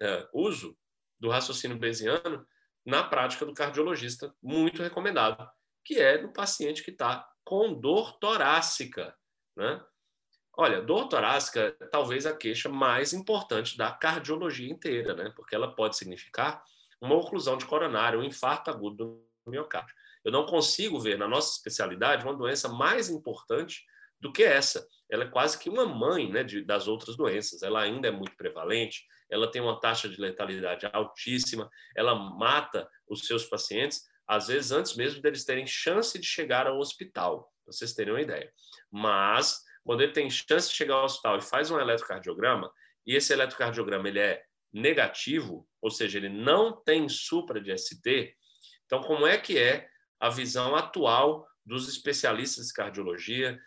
é, 0.00 0.28
uso 0.32 0.76
do 1.18 1.28
raciocínio 1.28 1.78
bayesiano 1.78 2.46
na 2.84 3.02
prática 3.02 3.44
do 3.44 3.54
cardiologista, 3.54 4.32
muito 4.40 4.82
recomendado, 4.82 5.48
que 5.84 5.98
é 5.98 6.18
do 6.18 6.32
paciente 6.32 6.84
que 6.84 6.92
está 6.92 7.28
com 7.44 7.74
dor 7.74 8.18
torácica. 8.18 9.16
Né? 9.56 9.84
Olha, 10.58 10.80
dor 10.80 11.08
torácica 11.08 11.76
talvez 11.90 12.24
a 12.24 12.34
queixa 12.34 12.68
mais 12.68 13.12
importante 13.12 13.76
da 13.76 13.92
cardiologia 13.92 14.70
inteira, 14.70 15.14
né? 15.14 15.30
Porque 15.36 15.54
ela 15.54 15.74
pode 15.74 15.96
significar 15.96 16.64
uma 17.00 17.14
oclusão 17.14 17.58
de 17.58 17.66
coronária, 17.66 18.18
um 18.18 18.24
infarto 18.24 18.70
agudo 18.70 19.22
do 19.44 19.50
miocárdio. 19.50 19.94
Eu 20.24 20.32
não 20.32 20.46
consigo 20.46 20.98
ver 20.98 21.18
na 21.18 21.28
nossa 21.28 21.54
especialidade 21.54 22.24
uma 22.24 22.34
doença 22.34 22.68
mais 22.68 23.10
importante 23.10 23.84
do 24.18 24.32
que 24.32 24.42
essa. 24.42 24.88
Ela 25.10 25.24
é 25.24 25.28
quase 25.28 25.58
que 25.58 25.68
uma 25.68 25.84
mãe 25.84 26.32
né, 26.32 26.42
de, 26.42 26.64
das 26.64 26.88
outras 26.88 27.16
doenças. 27.16 27.62
Ela 27.62 27.82
ainda 27.82 28.08
é 28.08 28.10
muito 28.10 28.34
prevalente, 28.36 29.06
ela 29.30 29.50
tem 29.50 29.60
uma 29.60 29.78
taxa 29.78 30.08
de 30.08 30.18
letalidade 30.18 30.88
altíssima, 30.92 31.70
ela 31.94 32.14
mata 32.14 32.88
os 33.06 33.26
seus 33.26 33.44
pacientes, 33.44 34.04
às 34.26 34.48
vezes 34.48 34.72
antes 34.72 34.96
mesmo 34.96 35.20
deles 35.20 35.44
terem 35.44 35.66
chance 35.66 36.18
de 36.18 36.26
chegar 36.26 36.66
ao 36.66 36.78
hospital, 36.78 37.52
para 37.62 37.72
vocês 37.72 37.92
terem 37.92 38.14
uma 38.14 38.22
ideia. 38.22 38.50
Mas 38.90 39.62
quando 39.86 40.00
ele 40.00 40.12
tem 40.12 40.28
chance 40.28 40.68
de 40.68 40.74
chegar 40.74 40.96
ao 40.96 41.04
hospital 41.04 41.38
e 41.38 41.40
faz 41.40 41.70
um 41.70 41.78
eletrocardiograma, 41.78 42.70
e 43.06 43.14
esse 43.14 43.32
eletrocardiograma 43.32 44.08
ele 44.08 44.18
é 44.18 44.42
negativo, 44.72 45.66
ou 45.80 45.92
seja, 45.92 46.18
ele 46.18 46.28
não 46.28 46.72
tem 46.72 47.08
supra 47.08 47.60
de 47.60 47.72
ST, 47.78 48.34
então 48.84 49.00
como 49.00 49.26
é 49.26 49.38
que 49.38 49.56
é 49.56 49.88
a 50.18 50.28
visão 50.28 50.74
atual 50.74 51.46
dos 51.64 51.88
especialistas 51.88 52.66
de 52.66 52.72
cardiologia, 52.72 53.60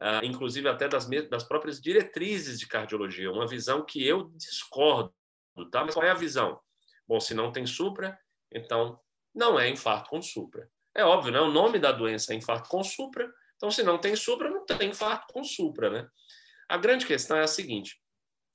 uh, 0.00 0.24
inclusive 0.24 0.66
até 0.66 0.88
das, 0.88 1.06
das 1.28 1.44
próprias 1.44 1.78
diretrizes 1.78 2.58
de 2.58 2.66
cardiologia, 2.66 3.30
uma 3.30 3.46
visão 3.46 3.84
que 3.84 4.04
eu 4.04 4.30
discordo, 4.34 5.14
tá? 5.70 5.84
Mas 5.84 5.94
qual 5.94 6.06
é 6.06 6.10
a 6.10 6.14
visão? 6.14 6.58
Bom, 7.06 7.20
se 7.20 7.34
não 7.34 7.52
tem 7.52 7.66
supra, 7.66 8.18
então 8.50 8.98
não 9.34 9.60
é 9.60 9.68
infarto 9.68 10.08
com 10.08 10.22
supra. 10.22 10.70
É 10.94 11.04
óbvio, 11.04 11.32
né? 11.32 11.40
O 11.40 11.50
nome 11.50 11.78
da 11.78 11.92
doença 11.92 12.32
é 12.32 12.36
infarto 12.36 12.68
com 12.70 12.82
supra, 12.82 13.30
então, 13.64 13.70
se 13.70 13.82
não 13.82 13.96
tem 13.96 14.14
supra, 14.14 14.50
não 14.50 14.66
tem 14.66 14.90
infarto 14.90 15.32
com 15.32 15.42
supra, 15.42 15.88
né? 15.88 16.06
A 16.68 16.76
grande 16.76 17.06
questão 17.06 17.34
é 17.38 17.44
a 17.44 17.46
seguinte: 17.46 17.98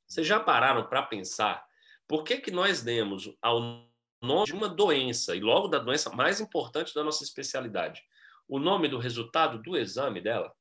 vocês 0.08 0.28
já 0.28 0.40
pararam 0.40 0.88
para 0.88 1.02
pensar 1.02 1.66
por 2.08 2.24
que, 2.24 2.38
que 2.38 2.52
nós 2.52 2.84
demos 2.84 3.28
ao 3.42 3.90
nome 4.22 4.46
de 4.46 4.54
uma 4.54 4.70
doença, 4.70 5.36
e 5.36 5.40
logo 5.40 5.68
da 5.68 5.80
doença 5.80 6.12
mais 6.12 6.40
importante 6.40 6.94
da 6.94 7.04
nossa 7.04 7.24
especialidade, 7.24 8.04
o 8.48 8.60
nome 8.60 8.88
do 8.88 9.00
resultado 9.00 9.60
do 9.64 9.76
exame 9.76 10.22
dela? 10.22 10.54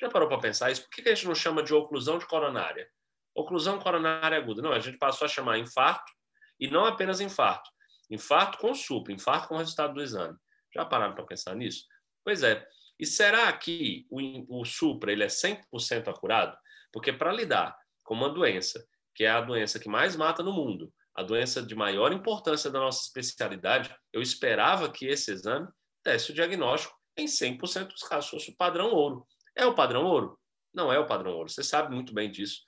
Já 0.00 0.10
parou 0.10 0.28
para 0.28 0.40
pensar 0.40 0.72
isso? 0.72 0.82
Por 0.82 0.90
que, 0.90 1.02
que 1.02 1.08
a 1.08 1.14
gente 1.14 1.28
não 1.28 1.34
chama 1.36 1.62
de 1.62 1.72
oclusão 1.72 2.18
de 2.18 2.26
coronária? 2.26 2.90
Oclusão 3.32 3.78
coronária 3.78 4.36
aguda. 4.36 4.60
Não, 4.60 4.72
a 4.72 4.80
gente 4.80 4.98
passou 4.98 5.26
a 5.26 5.28
chamar 5.28 5.58
infarto, 5.58 6.10
e 6.58 6.68
não 6.68 6.86
apenas 6.86 7.20
infarto. 7.20 7.70
Infarto 8.10 8.58
com 8.58 8.74
supra, 8.74 9.12
infarto 9.12 9.46
com 9.46 9.56
resultado 9.56 9.94
do 9.94 10.02
exame. 10.02 10.36
Já 10.74 10.84
pararam 10.84 11.14
para 11.14 11.24
pensar 11.24 11.54
nisso? 11.54 11.86
Pois 12.24 12.42
é. 12.42 12.66
E 13.02 13.06
será 13.06 13.52
que 13.52 14.06
o, 14.08 14.60
o 14.60 14.64
Supra 14.64 15.10
ele 15.10 15.24
é 15.24 15.26
100% 15.26 16.06
acurado? 16.06 16.56
Porque 16.92 17.12
para 17.12 17.32
lidar 17.32 17.76
com 18.04 18.14
uma 18.14 18.28
doença, 18.28 18.86
que 19.12 19.24
é 19.24 19.28
a 19.28 19.40
doença 19.40 19.80
que 19.80 19.88
mais 19.88 20.14
mata 20.14 20.40
no 20.40 20.52
mundo, 20.52 20.94
a 21.12 21.24
doença 21.24 21.60
de 21.60 21.74
maior 21.74 22.12
importância 22.12 22.70
da 22.70 22.78
nossa 22.78 23.04
especialidade, 23.04 23.92
eu 24.12 24.22
esperava 24.22 24.88
que 24.88 25.06
esse 25.06 25.32
exame 25.32 25.66
desse 26.04 26.30
o 26.30 26.34
diagnóstico 26.34 26.96
em 27.16 27.24
100% 27.26 27.88
dos 27.88 28.04
casos, 28.04 28.30
fosse 28.30 28.52
o 28.52 28.56
padrão 28.56 28.92
ouro. 28.92 29.26
É 29.56 29.66
o 29.66 29.74
padrão 29.74 30.04
ouro? 30.04 30.38
Não 30.72 30.92
é 30.92 30.98
o 31.00 31.04
padrão 31.04 31.32
ouro, 31.32 31.48
você 31.48 31.64
sabe 31.64 31.92
muito 31.92 32.14
bem 32.14 32.30
disso. 32.30 32.60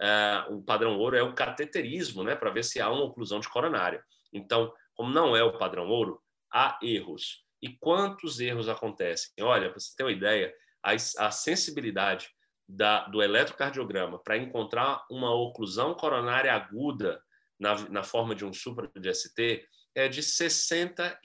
É, 0.00 0.46
o 0.50 0.62
padrão 0.62 0.96
ouro 1.00 1.16
é 1.16 1.22
o 1.24 1.34
cateterismo, 1.34 2.22
né, 2.22 2.36
para 2.36 2.50
ver 2.50 2.62
se 2.62 2.80
há 2.80 2.88
uma 2.88 3.06
oclusão 3.06 3.40
de 3.40 3.48
coronária. 3.48 4.00
Então, 4.32 4.72
como 4.94 5.10
não 5.12 5.34
é 5.34 5.42
o 5.42 5.58
padrão 5.58 5.88
ouro, 5.88 6.22
há 6.48 6.78
erros. 6.80 7.44
E 7.62 7.68
quantos 7.78 8.40
erros 8.40 8.68
acontecem? 8.68 9.32
Olha, 9.40 9.70
para 9.70 9.78
você 9.78 9.94
ter 9.96 10.04
uma 10.04 10.12
ideia, 10.12 10.52
a, 10.82 10.92
a 10.92 11.30
sensibilidade 11.30 12.30
da, 12.68 13.06
do 13.08 13.22
eletrocardiograma 13.22 14.18
para 14.18 14.36
encontrar 14.36 15.04
uma 15.10 15.34
oclusão 15.34 15.94
coronária 15.94 16.52
aguda 16.52 17.20
na, 17.58 17.88
na 17.88 18.02
forma 18.02 18.34
de 18.34 18.44
um 18.44 18.52
supra 18.52 18.90
de 18.96 19.14
ST 19.14 19.66
é 19.94 20.08
de 20.08 20.22
68%, 20.22 21.18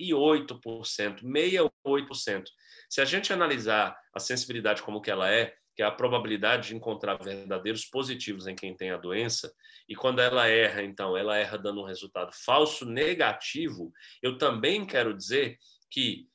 68%. 1.23 2.43
Se 2.89 2.99
a 2.99 3.05
gente 3.05 3.31
analisar 3.31 3.97
a 4.13 4.19
sensibilidade 4.19 4.81
como 4.81 5.01
que 5.01 5.11
ela 5.11 5.31
é, 5.31 5.55
que 5.75 5.83
é 5.83 5.85
a 5.85 5.91
probabilidade 5.91 6.69
de 6.69 6.75
encontrar 6.75 7.21
verdadeiros 7.21 7.85
positivos 7.85 8.47
em 8.47 8.55
quem 8.55 8.75
tem 8.75 8.91
a 8.91 8.97
doença, 8.97 9.53
e 9.87 9.95
quando 9.95 10.19
ela 10.19 10.47
erra, 10.47 10.81
então, 10.81 11.17
ela 11.17 11.37
erra 11.37 11.57
dando 11.57 11.81
um 11.81 11.85
resultado 11.85 12.31
falso 12.33 12.85
negativo, 12.85 13.91
eu 14.21 14.37
também 14.37 14.85
quero 14.85 15.13
dizer 15.13 15.57
que 15.95 16.27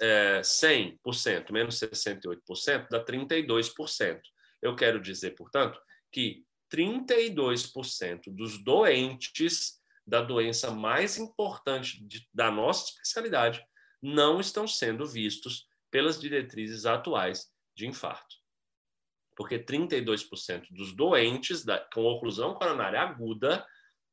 é, 0.00 0.40
100% 0.42 1.50
menos 1.50 1.80
68% 1.80 2.86
dá 2.88 3.04
32%. 3.04 4.20
Eu 4.62 4.76
quero 4.76 5.02
dizer, 5.02 5.32
portanto, 5.32 5.76
que 6.12 6.44
32% 6.72 8.22
dos 8.28 8.62
doentes 8.62 9.80
da 10.06 10.22
doença 10.22 10.70
mais 10.70 11.18
importante 11.18 12.00
de, 12.06 12.28
da 12.32 12.48
nossa 12.48 12.90
especialidade 12.90 13.60
não 14.00 14.38
estão 14.38 14.68
sendo 14.68 15.04
vistos 15.04 15.66
pelas 15.90 16.20
diretrizes 16.20 16.86
atuais 16.86 17.50
de 17.74 17.88
infarto. 17.88 18.36
porque 19.34 19.58
32% 19.58 20.68
dos 20.70 20.94
doentes 20.94 21.64
da, 21.64 21.80
com 21.92 22.04
oclusão 22.04 22.54
coronária 22.54 23.00
aguda 23.00 23.66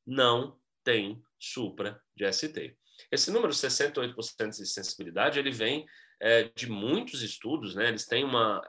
não 0.03 0.57
têm 0.83 1.21
supra 1.37 2.01
de 2.15 2.31
ST. 2.31 2.75
Esse 3.11 3.31
número, 3.31 3.53
68% 3.53 4.49
de 4.49 4.65
sensibilidade, 4.65 5.39
ele 5.39 5.51
vem 5.51 5.85
é, 6.21 6.51
de 6.55 6.69
muitos 6.69 7.21
estudos, 7.21 7.75
né? 7.75 7.87
Eles 7.87 8.05
têm 8.05 8.23
uma, 8.23 8.61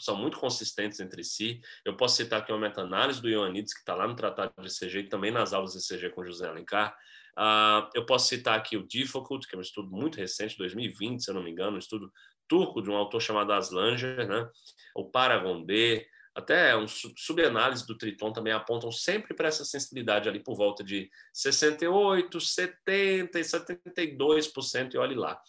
são 0.00 0.16
muito 0.16 0.38
consistentes 0.38 0.98
entre 1.00 1.22
si. 1.22 1.60
Eu 1.84 1.96
posso 1.96 2.16
citar 2.16 2.40
aqui 2.40 2.50
uma 2.50 2.58
meta-análise 2.58 3.20
do 3.20 3.28
Ioannidis, 3.28 3.74
que 3.74 3.80
está 3.80 3.94
lá 3.94 4.08
no 4.08 4.16
Tratado 4.16 4.52
de 4.58 4.66
ECG, 4.66 5.00
e 5.00 5.08
também 5.08 5.30
nas 5.30 5.52
aulas 5.52 5.72
de 5.72 5.78
ECG 5.78 6.10
com 6.10 6.24
José 6.24 6.48
Alencar. 6.48 6.96
Uh, 7.38 7.88
eu 7.94 8.04
posso 8.04 8.28
citar 8.28 8.58
aqui 8.58 8.76
o 8.76 8.86
Difficult, 8.86 9.46
que 9.46 9.54
é 9.54 9.58
um 9.58 9.62
estudo 9.62 9.90
muito 9.90 10.16
recente, 10.16 10.58
2020, 10.58 11.22
se 11.22 11.30
eu 11.30 11.34
não 11.34 11.42
me 11.42 11.50
engano, 11.50 11.76
um 11.76 11.78
estudo 11.78 12.12
turco 12.48 12.82
de 12.82 12.90
um 12.90 12.96
autor 12.96 13.20
chamado 13.20 13.52
Aslanger, 13.52 14.26
né? 14.26 14.48
o 14.94 15.04
Paragon 15.04 15.64
B, 15.64 16.06
até 16.34 16.76
um 16.76 16.86
subanálise 16.86 17.86
do 17.86 17.96
Triton 17.96 18.32
também 18.32 18.52
apontam 18.52 18.92
sempre 18.92 19.34
para 19.34 19.48
essa 19.48 19.64
sensibilidade 19.64 20.28
ali 20.28 20.40
por 20.40 20.56
volta 20.56 20.84
de 20.84 21.10
68, 21.32 22.40
70 22.40 23.38
e 23.38 23.42
72%, 23.42 24.94
e 24.94 24.98
olhe 24.98 25.14
lá. 25.14 25.40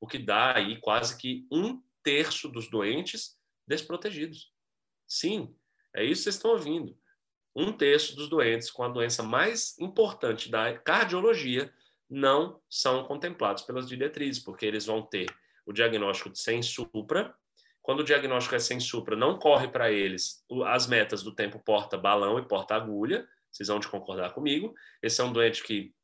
O 0.00 0.06
que 0.06 0.18
dá 0.18 0.56
aí 0.56 0.78
quase 0.80 1.16
que 1.16 1.46
um 1.50 1.82
terço 2.02 2.48
dos 2.48 2.68
doentes 2.68 3.36
desprotegidos. 3.66 4.52
Sim, 5.08 5.54
é 5.94 6.04
isso 6.04 6.20
que 6.20 6.24
vocês 6.24 6.34
estão 6.36 6.52
ouvindo. 6.52 6.96
Um 7.54 7.72
terço 7.72 8.14
dos 8.14 8.28
doentes 8.28 8.70
com 8.70 8.84
a 8.84 8.88
doença 8.88 9.22
mais 9.22 9.78
importante 9.78 10.50
da 10.50 10.76
cardiologia 10.76 11.72
não 12.08 12.60
são 12.68 13.04
contemplados 13.04 13.62
pelas 13.62 13.88
diretrizes, 13.88 14.42
porque 14.42 14.66
eles 14.66 14.86
vão 14.86 15.02
ter 15.02 15.26
o 15.64 15.72
diagnóstico 15.72 16.30
de 16.30 16.38
sem 16.38 16.62
supra. 16.62 17.34
Quando 17.86 18.00
o 18.00 18.04
diagnóstico 18.04 18.56
é 18.56 18.58
sem 18.58 18.80
supra, 18.80 19.14
não 19.14 19.38
corre 19.38 19.68
para 19.68 19.92
eles 19.92 20.44
as 20.64 20.88
metas 20.88 21.22
do 21.22 21.32
tempo 21.32 21.60
porta-balão 21.60 22.36
e 22.36 22.42
porta-agulha. 22.42 23.24
Vocês 23.48 23.68
vão 23.68 23.78
de 23.78 23.86
concordar 23.86 24.32
comigo. 24.32 24.74
Esse 25.00 25.20
é 25.20 25.24
um 25.24 25.32
doente 25.32 25.62
que 25.62 25.94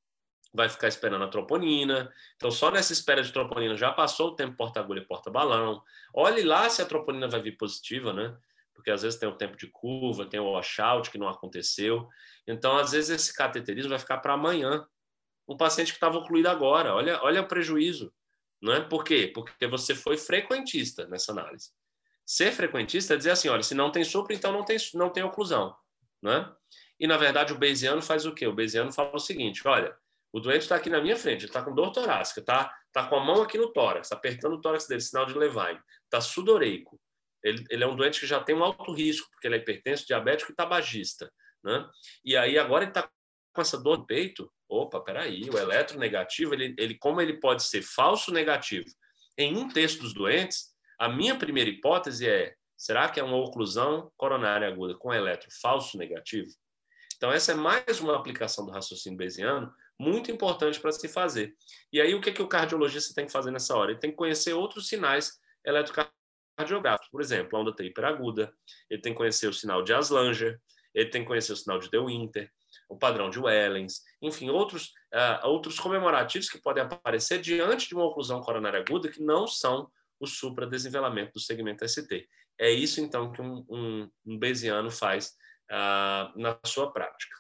vai 0.54 0.68
ficar 0.68 0.86
esperando 0.86 1.24
a 1.24 1.28
troponina. 1.28 2.08
Então, 2.36 2.52
só 2.52 2.70
nessa 2.70 2.92
espera 2.92 3.20
de 3.20 3.32
troponina 3.32 3.76
já 3.76 3.90
passou 3.90 4.28
o 4.28 4.36
tempo 4.36 4.56
porta-agulha 4.56 5.00
e 5.00 5.04
porta-balão. 5.04 5.82
Olhe 6.14 6.44
lá 6.44 6.70
se 6.70 6.80
a 6.80 6.86
troponina 6.86 7.26
vai 7.26 7.42
vir 7.42 7.56
positiva, 7.56 8.12
né? 8.12 8.32
Porque 8.72 8.92
às 8.92 9.02
vezes 9.02 9.18
tem 9.18 9.28
o 9.28 9.36
tempo 9.36 9.56
de 9.56 9.66
curva, 9.66 10.24
tem 10.24 10.38
o 10.38 10.52
washout 10.52 11.10
que 11.10 11.18
não 11.18 11.28
aconteceu. 11.28 12.08
Então, 12.46 12.78
às 12.78 12.92
vezes, 12.92 13.10
esse 13.10 13.34
cateterismo 13.34 13.90
vai 13.90 13.98
ficar 13.98 14.18
para 14.18 14.34
amanhã. 14.34 14.86
Um 15.48 15.56
paciente 15.56 15.90
que 15.90 15.96
estava 15.96 16.16
ocluído 16.16 16.48
agora, 16.48 16.94
olha, 16.94 17.20
olha 17.24 17.40
o 17.40 17.48
prejuízo. 17.48 18.14
Não 18.62 18.72
é? 18.72 18.80
Por 18.80 19.02
quê? 19.02 19.30
Porque 19.34 19.66
você 19.66 19.94
foi 19.94 20.16
frequentista 20.16 21.06
nessa 21.08 21.32
análise. 21.32 21.70
Ser 22.24 22.52
frequentista 22.52 23.14
é 23.14 23.16
dizer 23.16 23.32
assim, 23.32 23.48
olha, 23.48 23.62
se 23.62 23.74
não 23.74 23.90
tem 23.90 24.04
supra, 24.04 24.34
então 24.34 24.52
não 24.52 24.64
tem, 24.64 24.76
não 24.94 25.10
tem 25.10 25.24
oclusão. 25.24 25.74
Né? 26.22 26.48
E, 26.98 27.06
na 27.06 27.16
verdade, 27.16 27.52
o 27.52 27.58
Bayesiano 27.58 28.00
faz 28.00 28.24
o 28.24 28.32
quê? 28.32 28.46
O 28.46 28.54
Bayesiano 28.54 28.92
fala 28.92 29.16
o 29.16 29.18
seguinte, 29.18 29.66
olha, 29.66 29.96
o 30.32 30.38
doente 30.38 30.62
está 30.62 30.76
aqui 30.76 30.88
na 30.88 31.00
minha 31.00 31.16
frente, 31.16 31.44
está 31.44 31.60
com 31.62 31.74
dor 31.74 31.90
torácica, 31.90 32.40
está 32.40 32.72
tá 32.92 33.06
com 33.08 33.16
a 33.16 33.24
mão 33.24 33.42
aqui 33.42 33.58
no 33.58 33.72
tórax, 33.72 34.06
está 34.06 34.16
apertando 34.16 34.54
o 34.54 34.60
tórax 34.60 34.86
dele, 34.86 35.00
sinal 35.00 35.26
de 35.26 35.34
Levine, 35.34 35.80
está 36.04 36.20
sudoreico. 36.20 36.98
Ele, 37.42 37.64
ele, 37.68 37.82
é 37.82 37.86
um 37.86 37.96
doente 37.96 38.20
que 38.20 38.26
já 38.26 38.40
tem 38.40 38.54
um 38.54 38.62
alto 38.62 38.92
risco, 38.92 39.28
porque 39.32 39.48
ele 39.48 39.56
é 39.56 39.58
hipertenso, 39.58 40.06
diabético 40.06 40.52
e 40.52 40.54
tabagista. 40.54 41.30
Né? 41.64 41.84
E 42.24 42.36
aí 42.36 42.56
agora 42.56 42.84
ele 42.84 42.92
está 42.92 43.10
com 43.52 43.60
essa 43.60 43.76
dor 43.76 43.98
no 43.98 44.06
peito. 44.06 44.50
Opa, 44.72 45.00
peraí, 45.00 45.50
o 45.50 45.58
eletronegativo, 45.58 46.54
ele, 46.54 46.74
ele, 46.78 46.94
como 46.94 47.20
ele 47.20 47.34
pode 47.34 47.62
ser 47.62 47.82
falso 47.82 48.32
negativo 48.32 48.86
em 49.36 49.54
um 49.54 49.68
terço 49.68 50.00
dos 50.00 50.14
doentes, 50.14 50.72
a 50.98 51.10
minha 51.10 51.36
primeira 51.36 51.68
hipótese 51.68 52.26
é: 52.26 52.54
será 52.74 53.06
que 53.10 53.20
é 53.20 53.22
uma 53.22 53.36
oclusão 53.36 54.10
coronária 54.16 54.66
aguda 54.66 54.94
com 54.94 55.12
eletro 55.12 55.50
falso 55.60 55.98
negativo? 55.98 56.48
Então, 57.14 57.30
essa 57.30 57.52
é 57.52 57.54
mais 57.54 58.00
uma 58.00 58.16
aplicação 58.16 58.64
do 58.64 58.72
raciocínio 58.72 59.18
bayesiano 59.18 59.70
muito 60.00 60.30
importante 60.30 60.80
para 60.80 60.90
se 60.90 61.06
fazer. 61.06 61.54
E 61.92 62.00
aí, 62.00 62.14
o 62.14 62.20
que, 62.22 62.30
é 62.30 62.32
que 62.32 62.42
o 62.42 62.48
cardiologista 62.48 63.12
tem 63.14 63.26
que 63.26 63.32
fazer 63.32 63.50
nessa 63.50 63.76
hora? 63.76 63.90
Ele 63.90 64.00
tem 64.00 64.10
que 64.10 64.16
conhecer 64.16 64.54
outros 64.54 64.88
sinais 64.88 65.38
eletrocardiográficos. 65.66 67.10
Por 67.10 67.20
exemplo, 67.20 67.58
a 67.58 67.60
onda 67.60 67.76
T 67.76 67.84
hiperaguda, 67.84 68.50
ele 68.88 69.02
tem 69.02 69.12
que 69.12 69.18
conhecer 69.18 69.48
o 69.48 69.52
sinal 69.52 69.82
de 69.82 69.92
Aslanger, 69.92 70.58
ele 70.94 71.10
tem 71.10 71.20
que 71.20 71.28
conhecer 71.28 71.52
o 71.52 71.56
sinal 71.56 71.78
de 71.78 71.90
De 71.90 71.98
Winter, 71.98 72.50
o 72.92 72.98
padrão 72.98 73.30
de 73.30 73.40
Wellens, 73.40 74.02
enfim, 74.20 74.50
outros, 74.50 74.92
uh, 75.14 75.46
outros 75.46 75.80
comemorativos 75.80 76.48
que 76.48 76.60
podem 76.60 76.82
aparecer 76.82 77.40
diante 77.40 77.88
de 77.88 77.94
uma 77.94 78.04
oclusão 78.04 78.40
coronária 78.40 78.80
aguda 78.80 79.10
que 79.10 79.22
não 79.22 79.46
são 79.46 79.90
o 80.20 80.26
supradesenvelamento 80.26 81.32
do 81.32 81.40
segmento 81.40 81.88
ST. 81.88 82.28
É 82.58 82.70
isso, 82.70 83.00
então, 83.00 83.32
que 83.32 83.40
um, 83.40 83.64
um, 83.68 84.10
um 84.26 84.38
Bayesiano 84.38 84.90
faz 84.90 85.32
uh, 85.70 86.38
na 86.38 86.58
sua 86.64 86.92
prática 86.92 87.34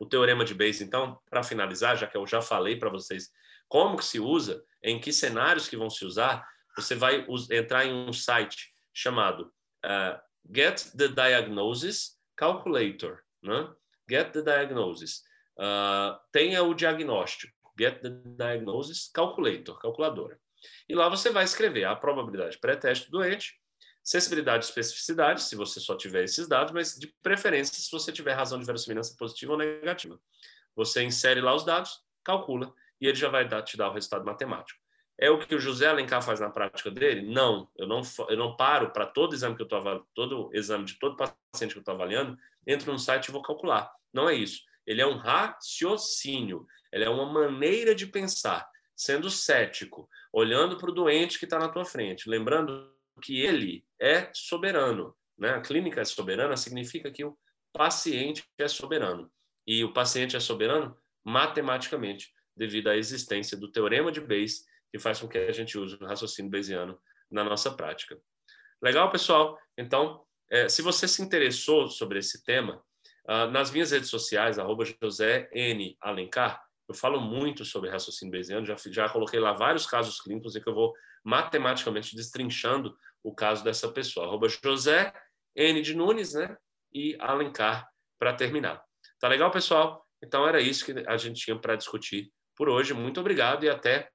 o 0.00 0.06
teorema 0.06 0.44
de 0.44 0.54
Bayes, 0.54 0.80
então, 0.80 1.20
para 1.28 1.42
finalizar, 1.42 1.96
já 1.96 2.06
que 2.06 2.16
eu 2.16 2.26
já 2.26 2.40
falei 2.40 2.76
para 2.76 2.88
vocês 2.88 3.30
como 3.68 3.98
que 3.98 4.04
se 4.04 4.18
usa, 4.18 4.64
em 4.82 4.98
que 4.98 5.12
cenários 5.12 5.68
que 5.68 5.76
vão 5.76 5.90
se 5.90 6.04
usar, 6.04 6.46
você 6.74 6.94
vai 6.94 7.26
entrar 7.50 7.84
em 7.84 7.92
um 7.92 8.12
site 8.12 8.72
chamado 8.94 9.52
uh, 9.84 10.18
Get 10.50 10.92
the 10.96 11.08
Diagnosis 11.08 12.16
Calculator, 12.34 13.18
né? 13.42 13.68
Get 14.08 14.32
the 14.32 14.42
Diagnosis. 14.42 15.22
Uh, 15.58 16.18
tenha 16.32 16.62
o 16.62 16.74
diagnóstico. 16.74 17.52
Get 17.78 18.00
the 18.00 18.10
Diagnosis 18.10 19.10
Calculator, 19.12 19.78
calculadora. 19.78 20.38
E 20.88 20.94
lá 20.94 21.08
você 21.08 21.30
vai 21.30 21.44
escrever 21.44 21.84
a 21.84 21.94
probabilidade 21.94 22.58
pré-teste 22.58 23.10
do 23.10 23.18
doente, 23.18 23.54
Sensibilidade 24.08 24.64
e 24.64 24.68
especificidade, 24.68 25.42
se 25.42 25.54
você 25.54 25.78
só 25.80 25.94
tiver 25.94 26.24
esses 26.24 26.48
dados, 26.48 26.72
mas 26.72 26.94
de 26.94 27.08
preferência 27.22 27.74
se 27.74 27.90
você 27.90 28.10
tiver 28.10 28.32
razão 28.32 28.58
de 28.58 28.64
verossimilhança 28.64 29.14
positiva 29.18 29.52
ou 29.52 29.58
negativa. 29.58 30.18
Você 30.74 31.02
insere 31.02 31.42
lá 31.42 31.54
os 31.54 31.62
dados, 31.62 32.00
calcula, 32.24 32.72
e 32.98 33.06
ele 33.06 33.16
já 33.16 33.28
vai 33.28 33.46
dar, 33.46 33.60
te 33.60 33.76
dar 33.76 33.90
o 33.90 33.92
resultado 33.92 34.24
matemático. 34.24 34.80
É 35.20 35.28
o 35.28 35.38
que 35.38 35.54
o 35.54 35.60
José 35.60 35.88
Alencar 35.88 36.22
faz 36.22 36.40
na 36.40 36.48
prática 36.48 36.90
dele? 36.90 37.30
Não, 37.30 37.68
eu 37.76 37.86
não, 37.86 38.00
eu 38.30 38.36
não 38.38 38.56
paro 38.56 38.92
para 38.92 39.04
todo 39.04 39.34
exame 39.34 39.54
que 39.54 39.60
eu 39.60 39.64
estou 39.64 40.06
todo 40.14 40.48
exame 40.54 40.86
de 40.86 40.98
todo 40.98 41.14
paciente 41.14 41.72
que 41.72 41.78
eu 41.78 41.80
estou 41.80 41.92
avaliando, 41.94 42.38
entro 42.66 42.90
no 42.90 42.98
site 42.98 43.26
e 43.26 43.30
vou 43.30 43.42
calcular. 43.42 43.92
Não 44.18 44.28
é 44.28 44.34
isso. 44.34 44.62
Ele 44.84 45.00
é 45.00 45.06
um 45.06 45.16
raciocínio, 45.16 46.66
ele 46.92 47.04
é 47.04 47.08
uma 47.08 47.32
maneira 47.32 47.94
de 47.94 48.04
pensar, 48.04 48.68
sendo 48.96 49.30
cético, 49.30 50.08
olhando 50.32 50.76
para 50.76 50.90
o 50.90 50.94
doente 50.94 51.38
que 51.38 51.44
está 51.44 51.56
na 51.56 51.68
tua 51.68 51.84
frente, 51.84 52.28
lembrando 52.28 52.92
que 53.22 53.40
ele 53.40 53.84
é 54.00 54.28
soberano. 54.34 55.14
Né? 55.38 55.50
A 55.50 55.60
clínica 55.60 56.00
é 56.00 56.04
soberana 56.04 56.56
significa 56.56 57.12
que 57.12 57.24
o 57.24 57.38
paciente 57.72 58.44
é 58.58 58.66
soberano. 58.66 59.30
E 59.64 59.84
o 59.84 59.92
paciente 59.92 60.34
é 60.34 60.40
soberano 60.40 60.96
matematicamente, 61.24 62.32
devido 62.56 62.88
à 62.88 62.96
existência 62.96 63.56
do 63.56 63.70
teorema 63.70 64.10
de 64.10 64.20
Bayes, 64.20 64.64
que 64.90 64.98
faz 64.98 65.20
com 65.20 65.28
que 65.28 65.38
a 65.38 65.52
gente 65.52 65.78
use 65.78 65.94
o 65.94 66.04
raciocínio 66.04 66.50
bayesiano 66.50 66.98
na 67.30 67.44
nossa 67.44 67.70
prática. 67.70 68.18
Legal, 68.82 69.12
pessoal? 69.12 69.56
Então, 69.76 70.24
é, 70.50 70.68
se 70.68 70.82
você 70.82 71.06
se 71.06 71.22
interessou 71.22 71.88
sobre 71.88 72.18
esse 72.18 72.42
tema, 72.42 72.82
uh, 73.28 73.50
nas 73.50 73.70
minhas 73.70 73.90
redes 73.90 74.08
sociais, 74.08 74.58
arroba 74.58 74.84
José 74.84 75.48
N. 75.52 75.96
Alencar, 76.00 76.62
eu 76.88 76.94
falo 76.94 77.20
muito 77.20 77.64
sobre 77.64 77.90
raciocínio 77.90 78.32
bayesiano, 78.32 78.64
já, 78.64 78.74
já 78.86 79.08
coloquei 79.08 79.38
lá 79.38 79.52
vários 79.52 79.86
casos 79.86 80.20
clínicos 80.20 80.56
em 80.56 80.60
que 80.60 80.68
eu 80.68 80.74
vou 80.74 80.94
matematicamente 81.22 82.16
destrinchando 82.16 82.96
o 83.22 83.34
caso 83.34 83.62
dessa 83.62 83.88
pessoa. 83.88 84.26
Arroba 84.26 84.48
José 84.48 85.12
N 85.54 85.82
de 85.82 85.94
Nunes, 85.94 86.32
né? 86.32 86.56
E 86.92 87.16
Alencar 87.20 87.86
para 88.18 88.32
terminar. 88.32 88.82
Tá 89.20 89.28
legal, 89.28 89.50
pessoal? 89.50 90.06
Então 90.22 90.48
era 90.48 90.60
isso 90.60 90.84
que 90.84 91.04
a 91.06 91.16
gente 91.16 91.44
tinha 91.44 91.58
para 91.58 91.76
discutir 91.76 92.32
por 92.56 92.68
hoje. 92.68 92.94
Muito 92.94 93.20
obrigado 93.20 93.64
e 93.64 93.68
até 93.68 94.08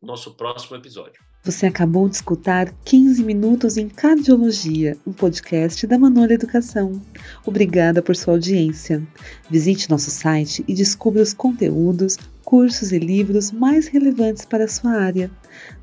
o 0.00 0.06
nosso 0.06 0.36
próximo 0.36 0.76
episódio. 0.76 1.33
Você 1.44 1.66
acabou 1.66 2.08
de 2.08 2.16
escutar 2.16 2.72
15 2.86 3.22
Minutos 3.22 3.76
em 3.76 3.86
Cardiologia, 3.86 4.96
um 5.06 5.12
podcast 5.12 5.86
da 5.86 5.98
Manola 5.98 6.32
Educação. 6.32 7.02
Obrigada 7.44 8.00
por 8.00 8.16
sua 8.16 8.32
audiência. 8.32 9.02
Visite 9.50 9.90
nosso 9.90 10.10
site 10.10 10.64
e 10.66 10.72
descubra 10.72 11.22
os 11.22 11.34
conteúdos, 11.34 12.16
cursos 12.42 12.92
e 12.92 12.98
livros 12.98 13.52
mais 13.52 13.88
relevantes 13.88 14.46
para 14.46 14.64
a 14.64 14.68
sua 14.68 14.92
área. 14.92 15.30